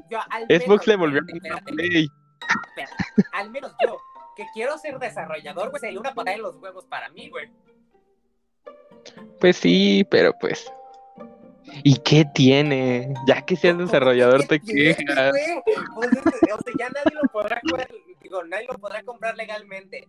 [0.49, 2.09] Xbox le volvió a Play.
[3.33, 3.99] Al menos yo,
[4.37, 7.51] que quiero ser desarrollador, güey, sería una patada en los huevos para mí, güey.
[9.41, 10.73] Pues sí, pero pues.
[11.83, 13.13] ¿Y qué tiene?
[13.27, 15.33] Ya que seas ¿Cómo desarrollador te quejas.
[15.97, 17.89] o sea, ya nadie lo podrá jugar,
[18.23, 20.09] digo, nadie lo podrá comprar legalmente.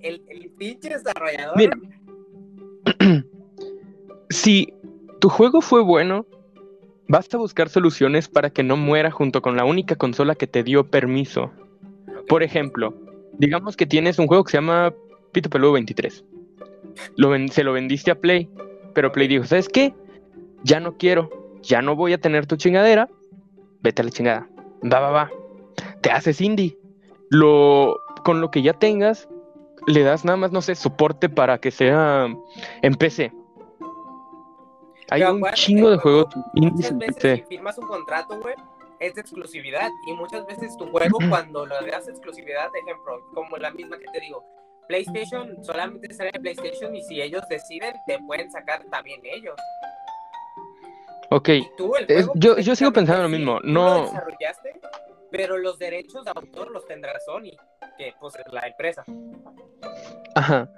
[0.00, 1.56] El, el pinche desarrollador.
[1.56, 1.76] Mira.
[4.28, 4.74] Si
[5.20, 6.26] tu juego fue bueno,
[7.08, 10.62] vas a buscar soluciones para que no muera junto con la única consola que te
[10.62, 11.50] dio permiso.
[12.28, 12.94] Por ejemplo,
[13.38, 14.92] digamos que tienes un juego que se llama
[15.32, 16.24] Pito Peludo 23.
[17.16, 18.48] Lo ven- se lo vendiste a Play,
[18.94, 19.94] pero Play dijo, ¿sabes qué?
[20.64, 21.30] Ya no quiero,
[21.62, 23.08] ya no voy a tener tu chingadera,
[23.82, 24.48] vete a la chingada.
[24.82, 25.30] Va, va, va.
[26.00, 26.76] Te haces indie.
[27.28, 29.28] Lo, con lo que ya tengas,
[29.86, 32.28] le das nada más, no sé, soporte para que sea
[32.82, 33.32] en PC.
[35.10, 38.54] Hay Pero un chingo de juegos indies Muchas en veces si firmas un contrato, güey,
[38.98, 39.90] es de exclusividad.
[40.06, 44.06] Y muchas veces tu juego, cuando lo das exclusividad, de ejemplo, como la misma que
[44.12, 44.44] te digo,
[44.88, 49.54] PlayStation solamente sale en PlayStation y si ellos deciden, te pueden sacar también ellos.
[51.30, 54.80] Ok, tú, Es- yo- yo sigo pensando lo mismo, no- lo desarrollaste,
[55.30, 57.50] pero los derechos de autor los tendrá Sony,
[57.98, 59.04] que pues es la empresa.
[60.36, 60.68] Ajá.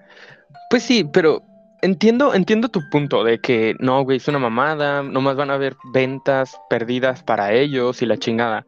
[0.71, 1.43] Pues sí, pero
[1.83, 5.77] entiendo, entiendo tu punto de que no, güey, es una mamada, nomás van a haber
[5.93, 8.67] ventas perdidas para ellos y la chingada.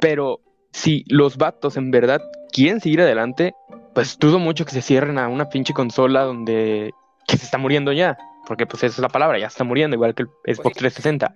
[0.00, 0.40] Pero
[0.72, 2.20] si los vatos en verdad
[2.52, 3.54] quieren seguir adelante,
[3.94, 6.92] pues dudo mucho que se cierren a una pinche consola donde
[7.28, 10.14] que se está muriendo ya, porque pues esa es la palabra, ya está muriendo, igual
[10.14, 10.78] que el Xbox sí.
[10.80, 11.34] 360.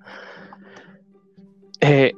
[1.81, 2.13] Eh,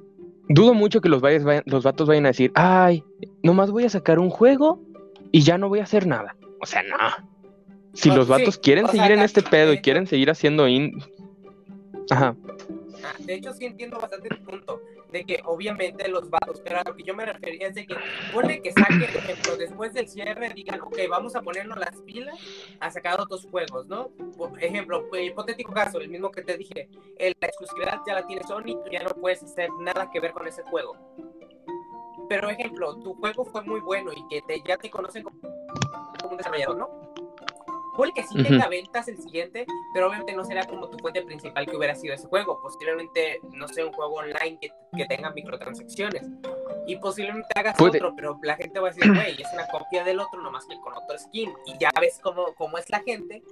[0.49, 3.05] dudo mucho que los, vayas- vayan- los vatos vayan a decir, ay,
[3.43, 4.81] nomás voy a sacar un juego
[5.33, 6.37] y ya no voy a hacer nada.
[6.61, 6.97] O sea, no.
[7.99, 11.03] Si los sí, vatos quieren sea, seguir en este pedo y quieren seguir haciendo in...
[12.11, 12.37] Ajá.
[13.05, 14.81] Ah, de hecho, sí entiendo bastante tu punto,
[15.11, 17.97] de que obviamente los vatos, pero a lo que yo me refería es de que
[18.33, 22.39] pone que saquen, por ejemplo, después del cierre, digan, ok, vamos a ponernos las pilas
[22.79, 24.11] a sacar otros juegos, ¿no?
[24.37, 26.89] Por ejemplo, eh, hipotético caso, el mismo que te dije,
[27.19, 30.47] la exclusividad ya la tiene Sony, tú ya no puedes hacer nada que ver con
[30.47, 30.97] ese juego.
[32.29, 35.41] Pero, ejemplo, tu juego fue muy bueno y que te, ya te conocen como,
[36.21, 37.09] como un desarrollador, ¿no?
[37.99, 38.45] Ponle que sí Ujú.
[38.45, 42.15] tenga ventas el siguiente, pero obviamente no será como tu fuente principal que hubiera sido
[42.15, 42.61] ese juego.
[42.63, 46.23] Posiblemente, no sé, un juego online que, que tenga microtransacciones.
[46.87, 47.99] Y posiblemente hagas Puede.
[47.99, 50.79] otro, pero la gente va a decir, güey, es una copia del otro, nomás que
[50.81, 51.53] con otro skin.
[51.67, 53.43] Y ya ves cómo, cómo es la gente,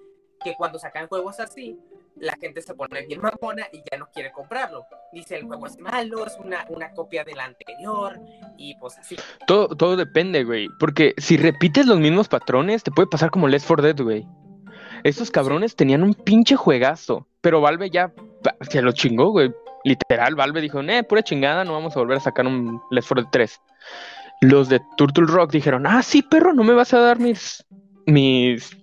[0.44, 1.76] que cuando sacan juegos así,
[2.16, 4.86] la gente se pone bien mamona y ya no quiere comprarlo.
[5.12, 8.18] Dice, el juego es malo, es una, una copia del anterior,
[8.56, 9.16] y pues así.
[9.46, 10.68] Todo, todo depende, güey.
[10.78, 14.26] Porque si repites los mismos patrones, te puede pasar como Left 4 Dead, güey.
[15.04, 17.26] Estos cabrones tenían un pinche juegazo.
[17.40, 18.12] Pero Valve ya
[18.68, 19.52] se lo chingó, güey.
[19.84, 23.22] Literal, Valve dijo, eh, pura chingada, no vamos a volver a sacar un Left 4
[23.22, 23.60] Dead 3.
[24.42, 27.64] Los de Turtle Rock dijeron, ah, sí, perro, no me vas a dar mis.
[28.06, 28.76] mis.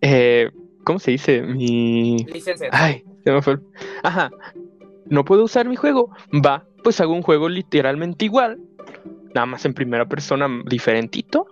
[0.00, 0.50] eh,
[0.84, 1.42] ¿cómo se dice?
[1.42, 2.24] Mi.
[2.32, 2.68] Licencia.
[2.72, 3.54] Ay, se me fue.
[3.54, 3.60] el-
[4.02, 4.30] Ajá.
[5.06, 6.10] No puedo usar mi juego.
[6.44, 8.58] Va, pues hago un juego literalmente igual.
[9.34, 11.46] Nada más en primera persona diferentito.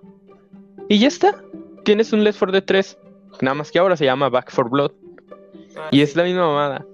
[0.88, 1.42] Y ya está.
[1.84, 2.98] Tienes un Left 4 Dead 3.
[3.40, 4.92] Nada más que ahora se llama Back for Blood.
[5.76, 6.02] Ah, Y sí.
[6.02, 6.84] es la misma mamada.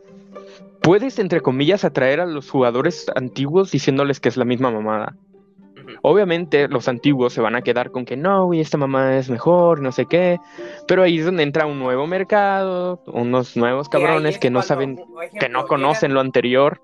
[0.82, 5.16] Puedes, entre comillas, atraer a los jugadores antiguos diciéndoles que es la misma mamada.
[6.06, 9.80] Obviamente los antiguos se van a quedar con que no, güey, esta mamá es mejor,
[9.80, 10.38] no sé qué.
[10.86, 15.02] Pero ahí es donde entra un nuevo mercado, unos nuevos cabrones es que no saben,
[15.40, 16.78] que no conocen lo anterior.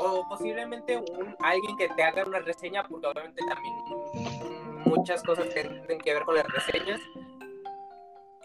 [0.00, 6.00] o posiblemente un, alguien que te haga una reseña, porque obviamente también muchas cosas tienen
[6.00, 7.00] que ver con las reseñas.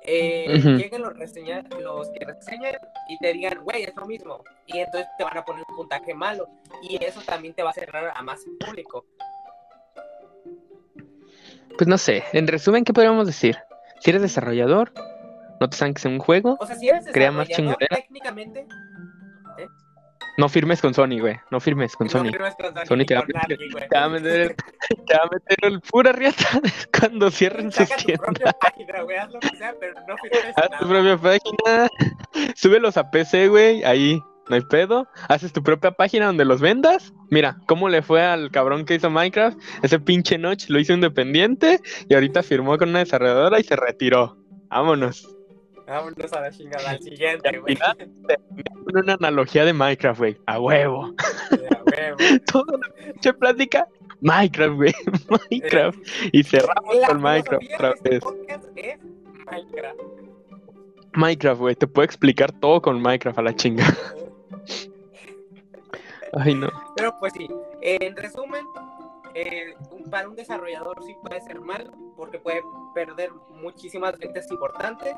[0.04, 0.70] Eh, Ujú.
[0.78, 2.76] Lleguen los, reseña, los que reseñan
[3.10, 4.44] y te digan, güey, es lo mismo.
[4.68, 6.48] Y entonces te van a poner un puntaje malo.
[6.84, 9.06] Y eso también te va a cerrar a más público.
[11.78, 13.58] Pues no sé, en resumen, ¿qué podríamos decir?
[14.00, 14.94] Si eres desarrollador,
[15.60, 17.96] no te saques en un juego, O sea, si eres Crea más chingadera.
[17.96, 18.68] técnicamente,
[20.38, 22.30] no firmes con Sony, güey, no firmes con no Sony.
[22.32, 23.88] firmes con Sony, Sony te va a meter- nadie, güey.
[23.90, 24.56] Te va a meter,
[25.06, 26.46] te va a meter el pura riata
[27.00, 28.26] cuando cierren sus Saca tu tiendas.
[28.26, 30.80] propia página, güey, haz lo que sea, pero no firmes Haz nada.
[30.80, 31.90] tu propia página,
[32.56, 34.22] súbelos a PC, güey, ahí,
[34.52, 35.08] no hay pedo.
[35.30, 37.14] Haces tu propia página donde los vendas.
[37.30, 39.58] Mira, cómo le fue al cabrón que hizo Minecraft.
[39.82, 41.80] Ese pinche Notch lo hizo independiente
[42.10, 44.38] y ahorita firmó con una desarrolladora y se retiró.
[44.70, 45.28] Vámonos.
[45.88, 47.78] Vámonos a la chingada, al siguiente, güey.
[48.94, 50.38] una analogía de Minecraft, güey.
[50.46, 51.16] A huevo.
[51.52, 52.18] Ya, huevo.
[52.52, 53.88] Toda la pinche plática.
[54.20, 54.94] Minecraft, güey.
[55.50, 55.98] Minecraft.
[56.34, 58.24] Y cerramos La con Minecraft otra este vez.
[58.76, 59.00] es
[59.46, 60.00] Minecraft.
[61.14, 61.76] Minecraft, güey.
[61.76, 63.86] Te puedo explicar todo con Minecraft a la chinga.
[66.34, 66.70] Ay, no.
[66.96, 67.50] Pero pues sí,
[67.82, 68.66] eh, en resumen,
[69.34, 72.62] eh, un- para un desarrollador sí puede ser malo, porque puede
[72.94, 75.16] perder muchísimas ventas importantes.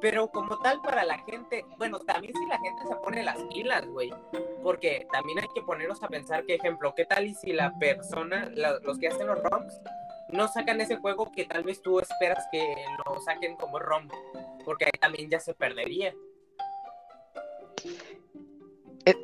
[0.00, 3.86] Pero como tal para la gente, bueno, también si la gente se pone las pilas,
[3.86, 4.12] güey.
[4.62, 8.50] Porque también hay que ponernos a pensar que, ejemplo, ¿qué tal y si la persona,
[8.54, 9.80] la- los que hacen los ROMs,
[10.32, 12.74] no sacan ese juego que tal vez tú esperas que
[13.06, 14.08] lo saquen como ROM?
[14.64, 16.12] Porque ahí también ya se perdería.
[19.06, 19.14] Eh,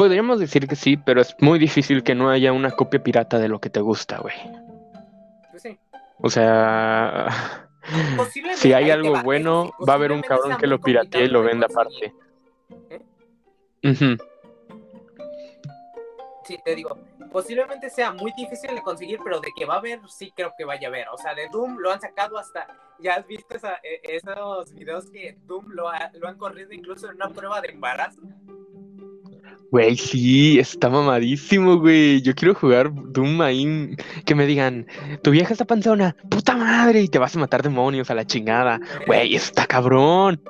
[0.00, 3.48] podríamos decir que sí, pero es muy difícil que no haya una copia pirata de
[3.48, 4.34] lo que te gusta, güey.
[5.50, 5.78] Pues sí.
[6.22, 7.26] O sea,
[8.56, 11.42] si hay algo va, bueno, va a haber un cabrón que lo piratee y lo
[11.42, 12.14] venda aparte.
[13.84, 14.16] Ujú.
[16.44, 16.98] Sí, te digo,
[17.30, 20.64] posiblemente sea muy difícil de conseguir, pero de que va a haber, sí creo que
[20.64, 21.08] vaya a haber.
[21.10, 22.66] O sea, de Doom lo han sacado hasta,
[22.98, 27.08] ya has visto esa- eh, esos videos que Doom lo, ha- lo han corrido incluso
[27.10, 28.20] en una prueba de embarazo.
[29.70, 32.22] Güey, sí, está mamadísimo, güey.
[32.22, 33.94] Yo quiero jugar Doom ahí.
[34.24, 34.86] Que me digan,
[35.22, 38.80] tu vieja está panzona, puta madre, y te vas a matar demonios a la chingada.
[39.06, 40.42] Güey, está cabrón.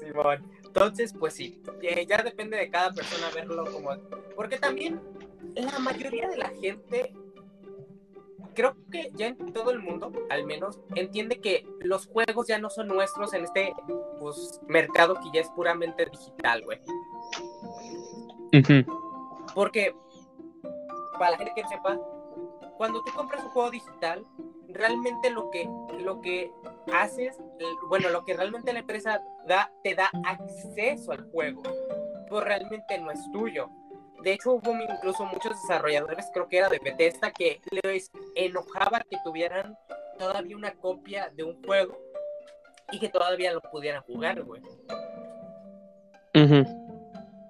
[0.00, 0.56] Simón.
[0.76, 3.96] Entonces, pues sí, eh, ya depende de cada persona verlo como...
[4.34, 5.00] Porque también
[5.54, 7.14] la mayoría de la gente,
[8.54, 12.68] creo que ya en todo el mundo, al menos, entiende que los juegos ya no
[12.68, 13.72] son nuestros en este
[14.20, 16.78] pues, mercado que ya es puramente digital, güey.
[19.54, 19.94] Porque,
[21.18, 21.98] para la gente que sepa,
[22.76, 24.24] cuando tú compras un juego digital,
[24.68, 25.68] realmente lo que,
[25.98, 26.52] lo que
[26.92, 27.36] haces,
[27.88, 31.62] bueno, lo que realmente la empresa da, te da acceso al juego,
[32.28, 33.68] pues realmente no es tuyo.
[34.22, 39.18] De hecho, hubo incluso muchos desarrolladores, creo que era de Bethesda, que les enojaba que
[39.24, 39.76] tuvieran
[40.18, 41.96] todavía una copia de un juego
[42.90, 44.62] y que todavía lo pudieran jugar, güey.
[46.34, 46.85] Ujú.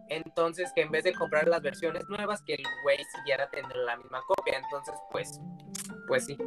[0.09, 3.97] Entonces, que en vez de comprar las versiones nuevas, que el güey siguiera teniendo la
[3.97, 4.59] misma copia.
[4.59, 5.41] Entonces, pues,
[6.07, 6.39] pues sí,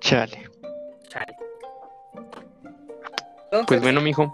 [0.00, 0.48] Chale.
[1.08, 1.36] chale.
[2.14, 4.32] Entonces, Pues bueno, mijo,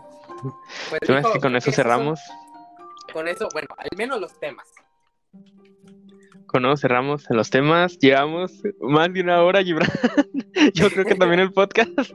[0.90, 2.20] pues, ¿tú que con eso cerramos?
[3.12, 4.68] con eso, bueno, al menos los temas.
[6.60, 7.98] Eso cerramos en los temas.
[7.98, 9.88] Llevamos más de una hora, Gibran.
[10.74, 11.90] Yo creo que también el podcast.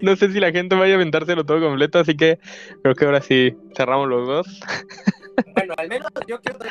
[0.00, 2.38] No sé si la gente vaya a aventárselo todo completo, así que
[2.82, 4.60] creo que ahora sí cerramos los dos.
[5.54, 6.68] Bueno, al menos yo quiero dar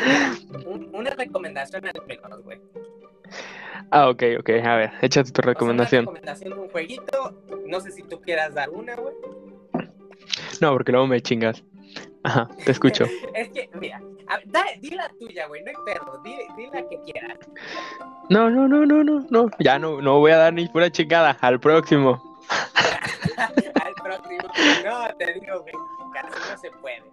[0.68, 2.60] un- una recomendación al menos, güey.
[3.92, 4.50] Ah, ok, ok.
[4.62, 6.02] A ver, échate tu O sea, recomendación.
[6.04, 7.44] una recomendación de un jueguito.
[7.66, 9.16] No sé si tú quieras dar una, güey.
[10.60, 11.64] No, porque luego me chingas.
[12.28, 13.06] Ajá, te escucho.
[13.34, 16.88] Es que, mira, a da- di la tuya, güey, no hay perro, di, di la
[16.88, 17.38] que quieras.
[18.30, 19.50] No, no, no, no, no, no.
[19.60, 21.38] Ya no, no voy a dar ni pura chingada.
[21.40, 22.22] Al próximo.
[23.38, 24.50] al próximo.
[24.86, 25.74] No, te digo, güey,
[26.14, 27.04] casi no se puede.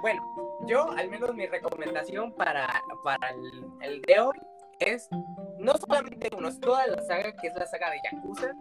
[0.00, 0.22] Bueno,
[0.66, 2.66] yo, al menos mi recomendación para,
[3.04, 4.38] para el, el de hoy
[4.78, 5.08] es
[5.58, 8.52] no solamente uno, es toda la saga que es la saga de Yakuza,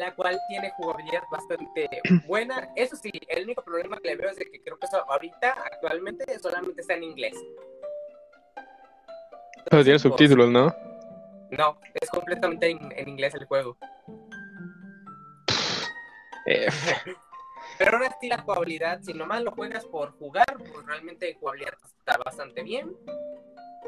[0.00, 1.88] la cual tiene jugabilidad bastante
[2.26, 2.70] buena.
[2.74, 5.54] Eso sí, el único problema que le veo es de que creo que eso ahorita,
[5.72, 7.36] actualmente, solamente está en inglés.
[9.68, 10.74] Pero tiene pues, subtítulos, ¿no?
[11.50, 13.76] No, es completamente en, en inglés el juego.
[16.46, 16.68] Eh,
[17.78, 22.18] Pero ahora sí la jugabilidad, si nomás lo juegas por jugar, pues realmente jugabilidad está
[22.18, 22.94] bastante bien.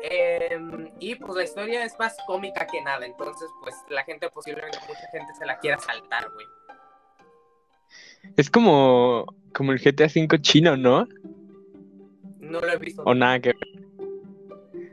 [0.00, 0.58] Eh,
[1.00, 5.06] y pues la historia es más cómica que nada, entonces pues la gente posiblemente mucha
[5.12, 6.46] gente se la quiera saltar, güey.
[8.36, 11.06] es como, como el GTA V chino, ¿no?
[12.40, 13.02] No lo he visto.
[13.02, 13.82] O nada que ver.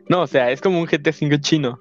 [0.09, 1.79] No, o sea, es como un GTA V chino.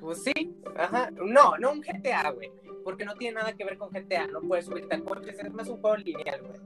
[0.00, 1.10] Pues sí, ajá.
[1.10, 2.50] No, no un GTA, güey.
[2.84, 5.68] Porque no tiene nada que ver con GTA, no puedes subirte a coches, es más
[5.68, 6.60] un juego lineal, güey.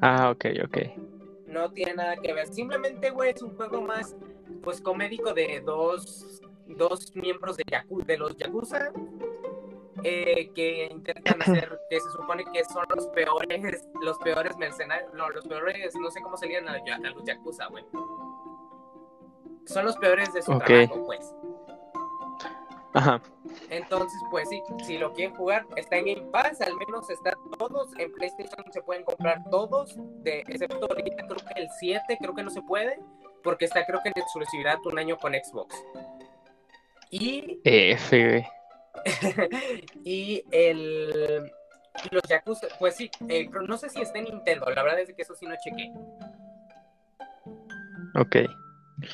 [0.00, 0.78] Ah, ok, ok.
[1.54, 2.46] No tiene nada que ver.
[2.48, 4.14] Simplemente, güey, es un juego más,
[4.62, 8.90] pues, comédico de dos, dos miembros de, Yaku- de los Yakuza
[10.02, 15.30] eh, que intentan hacer, que se supone que son los peores, los peores mercenarios, no,
[15.30, 17.84] los peores, no sé cómo se llaman a, a los Yakuza, güey.
[19.66, 21.34] Son los peores de su trabajo, pues.
[22.94, 23.20] Ajá.
[23.70, 27.90] Entonces, pues sí, si lo quieren jugar, está en Game Pass, al menos está todos,
[27.98, 32.44] en PlayStation se pueden comprar todos, de, excepto ahorita creo que el 7, creo que
[32.44, 33.00] no se puede,
[33.42, 35.74] porque está creo que en exclusividad un año con Xbox.
[37.10, 38.48] Y, F,
[40.04, 41.52] y el...
[42.10, 45.22] Los Yakuza, pues sí, eh, no sé si está en Nintendo, la verdad es que
[45.22, 45.92] eso sí no chequé.
[48.16, 48.36] Ok.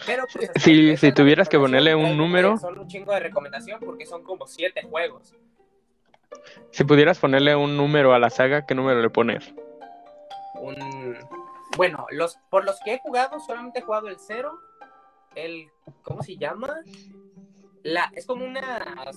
[0.06, 2.56] Pero pues, Si- si tuvieras que ponerle un número.
[2.58, 5.34] Son un chingo de recomendación porque son como 7 juegos.
[6.70, 9.52] Si pudieras ponerle un número a la saga, ¿qué número le pones?
[10.62, 11.16] un
[11.76, 14.60] bueno los por los que he jugado solamente he jugado el cero
[15.34, 15.68] el
[16.02, 16.80] cómo se llama
[17.82, 19.10] la es como una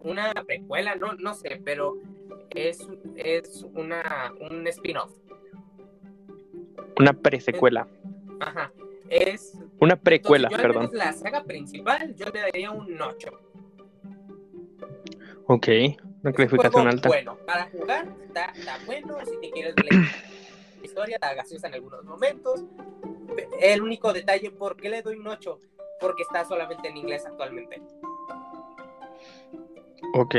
[0.00, 1.94] una precuela no no sé pero
[2.50, 2.86] es
[3.16, 5.12] es una un spin-off
[6.98, 7.86] Una presecuela.
[8.40, 8.70] ajá
[9.10, 10.90] es Una precuela, entonces, yo perdón.
[10.92, 13.28] la saga principal yo le daría un 8
[15.46, 15.68] Ok.
[15.68, 17.08] Una un clasificación juego alta.
[17.08, 22.04] bueno para jugar está, está bueno si te quieres le- historia, la gaseosa en algunos
[22.04, 22.64] momentos.
[23.60, 25.60] El único detalle, ¿por qué le doy un 8?
[26.00, 27.80] Porque está solamente en inglés actualmente.
[30.14, 30.34] Ok.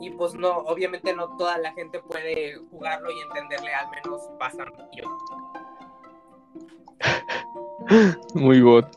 [0.00, 4.68] Y pues no, obviamente no toda la gente puede jugarlo y entenderle, al menos pasan
[4.96, 5.04] yo.
[8.34, 8.88] Muy bot.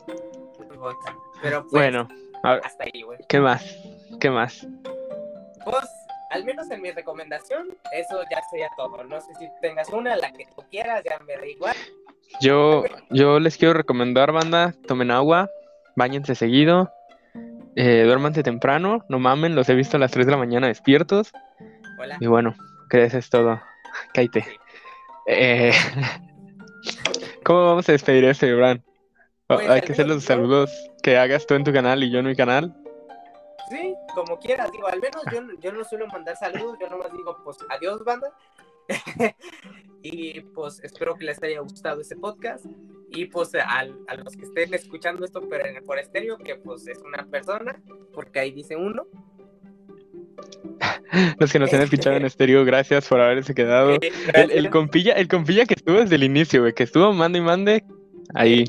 [1.42, 2.08] Pero pues, Bueno,
[2.42, 3.18] a ver, hasta ahí, güey.
[3.28, 3.64] ¿qué más?
[4.20, 4.66] ¿Qué más?
[5.64, 5.84] Pues,
[6.30, 9.04] al menos en mi recomendación, eso ya sería todo.
[9.04, 11.76] No sé si tengas una, la que tú quieras, ya me da igual.
[12.40, 15.50] Yo, yo les quiero recomendar, banda, tomen agua,
[15.96, 16.92] bañense seguido,
[17.76, 21.32] eh, duérmanse temprano, no mamen, los he visto a las 3 de la mañana despiertos.
[21.98, 22.16] Hola.
[22.20, 22.54] Y bueno,
[22.90, 23.60] que eso es todo.
[24.14, 24.30] Sí.
[25.26, 25.72] Eh,
[27.44, 28.82] ¿Cómo vamos a despedir este, Bran?
[29.46, 30.70] Pues, Hay que hacer los yo- saludos
[31.02, 32.74] que hagas tú en tu canal y yo en mi canal.
[33.70, 37.36] Sí, como quieras, digo, al menos yo, yo no suelo mandar saludos, yo nomás digo,
[37.44, 38.30] pues, adiós, banda.
[40.02, 42.66] y pues espero que les haya gustado este podcast.
[43.10, 46.86] Y pues al- a los que estén escuchando esto pero en, por estéreo, que pues
[46.88, 47.80] es una persona,
[48.12, 49.06] porque ahí dice uno.
[51.38, 53.98] Los que nos han escuchado en estéreo, gracias por haberse quedado.
[54.32, 57.84] El, compilla, el compilla que estuvo desde el inicio, güey, que estuvo mande y mande.
[58.34, 58.64] Ahí,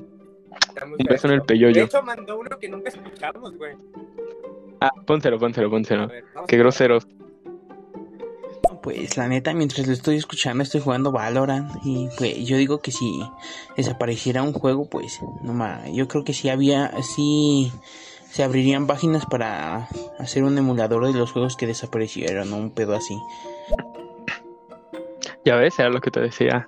[0.81, 1.39] un beso en el.
[1.39, 1.83] De peyoyo.
[1.83, 3.73] hecho, mandó uno que nunca escuchamos, güey.
[4.81, 6.07] Ah, pónselo, pónselo, pónselo.
[6.07, 7.07] ver, Qué groseros.
[8.81, 11.71] Pues la neta, mientras lo estoy escuchando, estoy jugando Valorant.
[11.83, 13.19] Y pues yo digo que si
[13.75, 17.71] desapareciera un juego, pues no ma, yo creo que sí había, sí
[18.36, 19.88] se abrirían páginas para
[20.19, 23.17] hacer un emulador de los juegos que desaparecieron, o un pedo así.
[25.45, 26.67] Ya ves, era lo que te decía.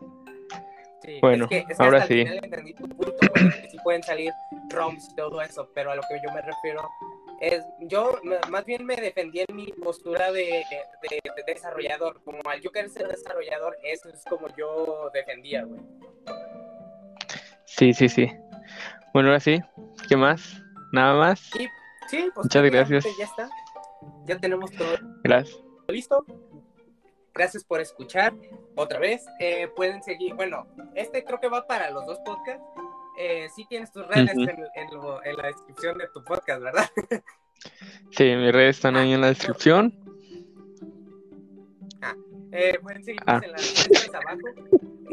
[1.04, 2.24] Sí, Bueno, es que, es que ahora sí.
[2.24, 4.32] final entendí tu punto, güey, que sí pueden salir
[4.70, 6.88] ROMs y todo eso, pero a lo que yo me refiero
[7.42, 8.18] es, yo
[8.50, 10.44] más bien me defendí en mi postura de,
[11.02, 15.82] de- de desarrollador, como al yo querer ser desarrollador, eso es como yo defendía, güey.
[17.66, 18.32] Sí, sí, sí.
[19.14, 19.60] Bueno, ahora sí.
[20.08, 20.64] ¿Qué más?
[20.92, 21.40] Nada más.
[22.10, 23.06] Sí, pues Muchas gracias.
[23.18, 23.50] Ya está,
[24.26, 25.60] ya tenemos todo Gracias.
[25.88, 26.26] listo.
[27.34, 28.34] Gracias por escuchar
[28.76, 29.26] otra vez.
[29.40, 30.66] Eh, pueden seguir, bueno,
[30.96, 32.64] este creo que va para los dos podcasts.
[33.20, 36.90] Eh, sí tienes tus redes en, en lo- en la descripción de tu podcast, ¿verdad?
[38.12, 39.92] Sí, mis redes están ahí en la descripción.
[42.52, 43.42] Eh, pueden seguirnos Ah.
[43.44, 44.40] en las redes abajo.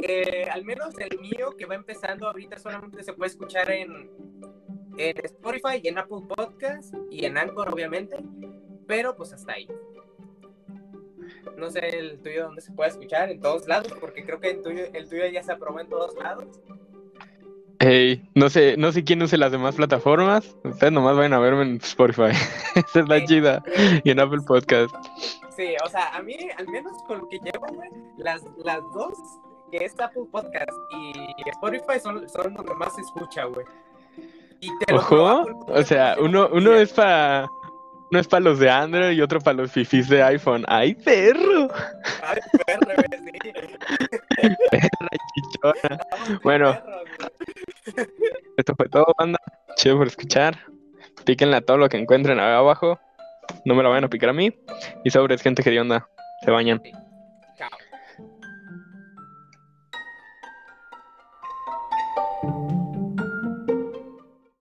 [0.03, 4.11] Eh, al menos el mío, que va empezando ahorita, solamente se puede escuchar en,
[4.99, 8.17] en Spotify y en Apple Podcast y en Anchor, obviamente.
[8.87, 9.69] Pero pues hasta ahí.
[11.57, 14.63] No sé el tuyo dónde se puede escuchar, en todos lados, porque creo que el
[14.63, 16.47] tuyo, el tuyo ya se aprobó en todos lados.
[17.81, 20.57] Ey, no sé, no sé quién use las demás plataformas.
[20.65, 22.31] Ustedes nomás vayan a verme en Spotify.
[22.75, 23.27] Esa es la Sí.
[23.27, 23.63] chida.
[24.05, 24.95] Y en Apple Podcast.
[25.57, 29.17] Sí, o sea, a mí, al menos con lo que llevo, güey, las, las dos,
[29.71, 33.67] que es Apple Podcast y Spotify, son, son donde más se escucha, güey.
[34.65, 37.47] Y te Ojo, o sea, uno, uno es para
[38.11, 40.65] uno es para los de Android y otro para los fifis de iPhone.
[40.69, 41.69] ¡Ay, perro!
[42.23, 42.93] Ay, perro,
[43.25, 44.51] sí.
[44.71, 46.01] Perra chichona.
[46.43, 46.79] Bueno.
[47.95, 48.11] perro.
[48.57, 49.39] Esto fue todo, banda.
[49.77, 50.59] Chido por escuchar.
[51.25, 52.99] Píquenle a todo lo que encuentren abajo.
[53.67, 54.55] No me lo vayan a picar a mí.
[55.05, 56.09] Y sobres, gente que de onda.
[56.43, 56.81] Se bañan.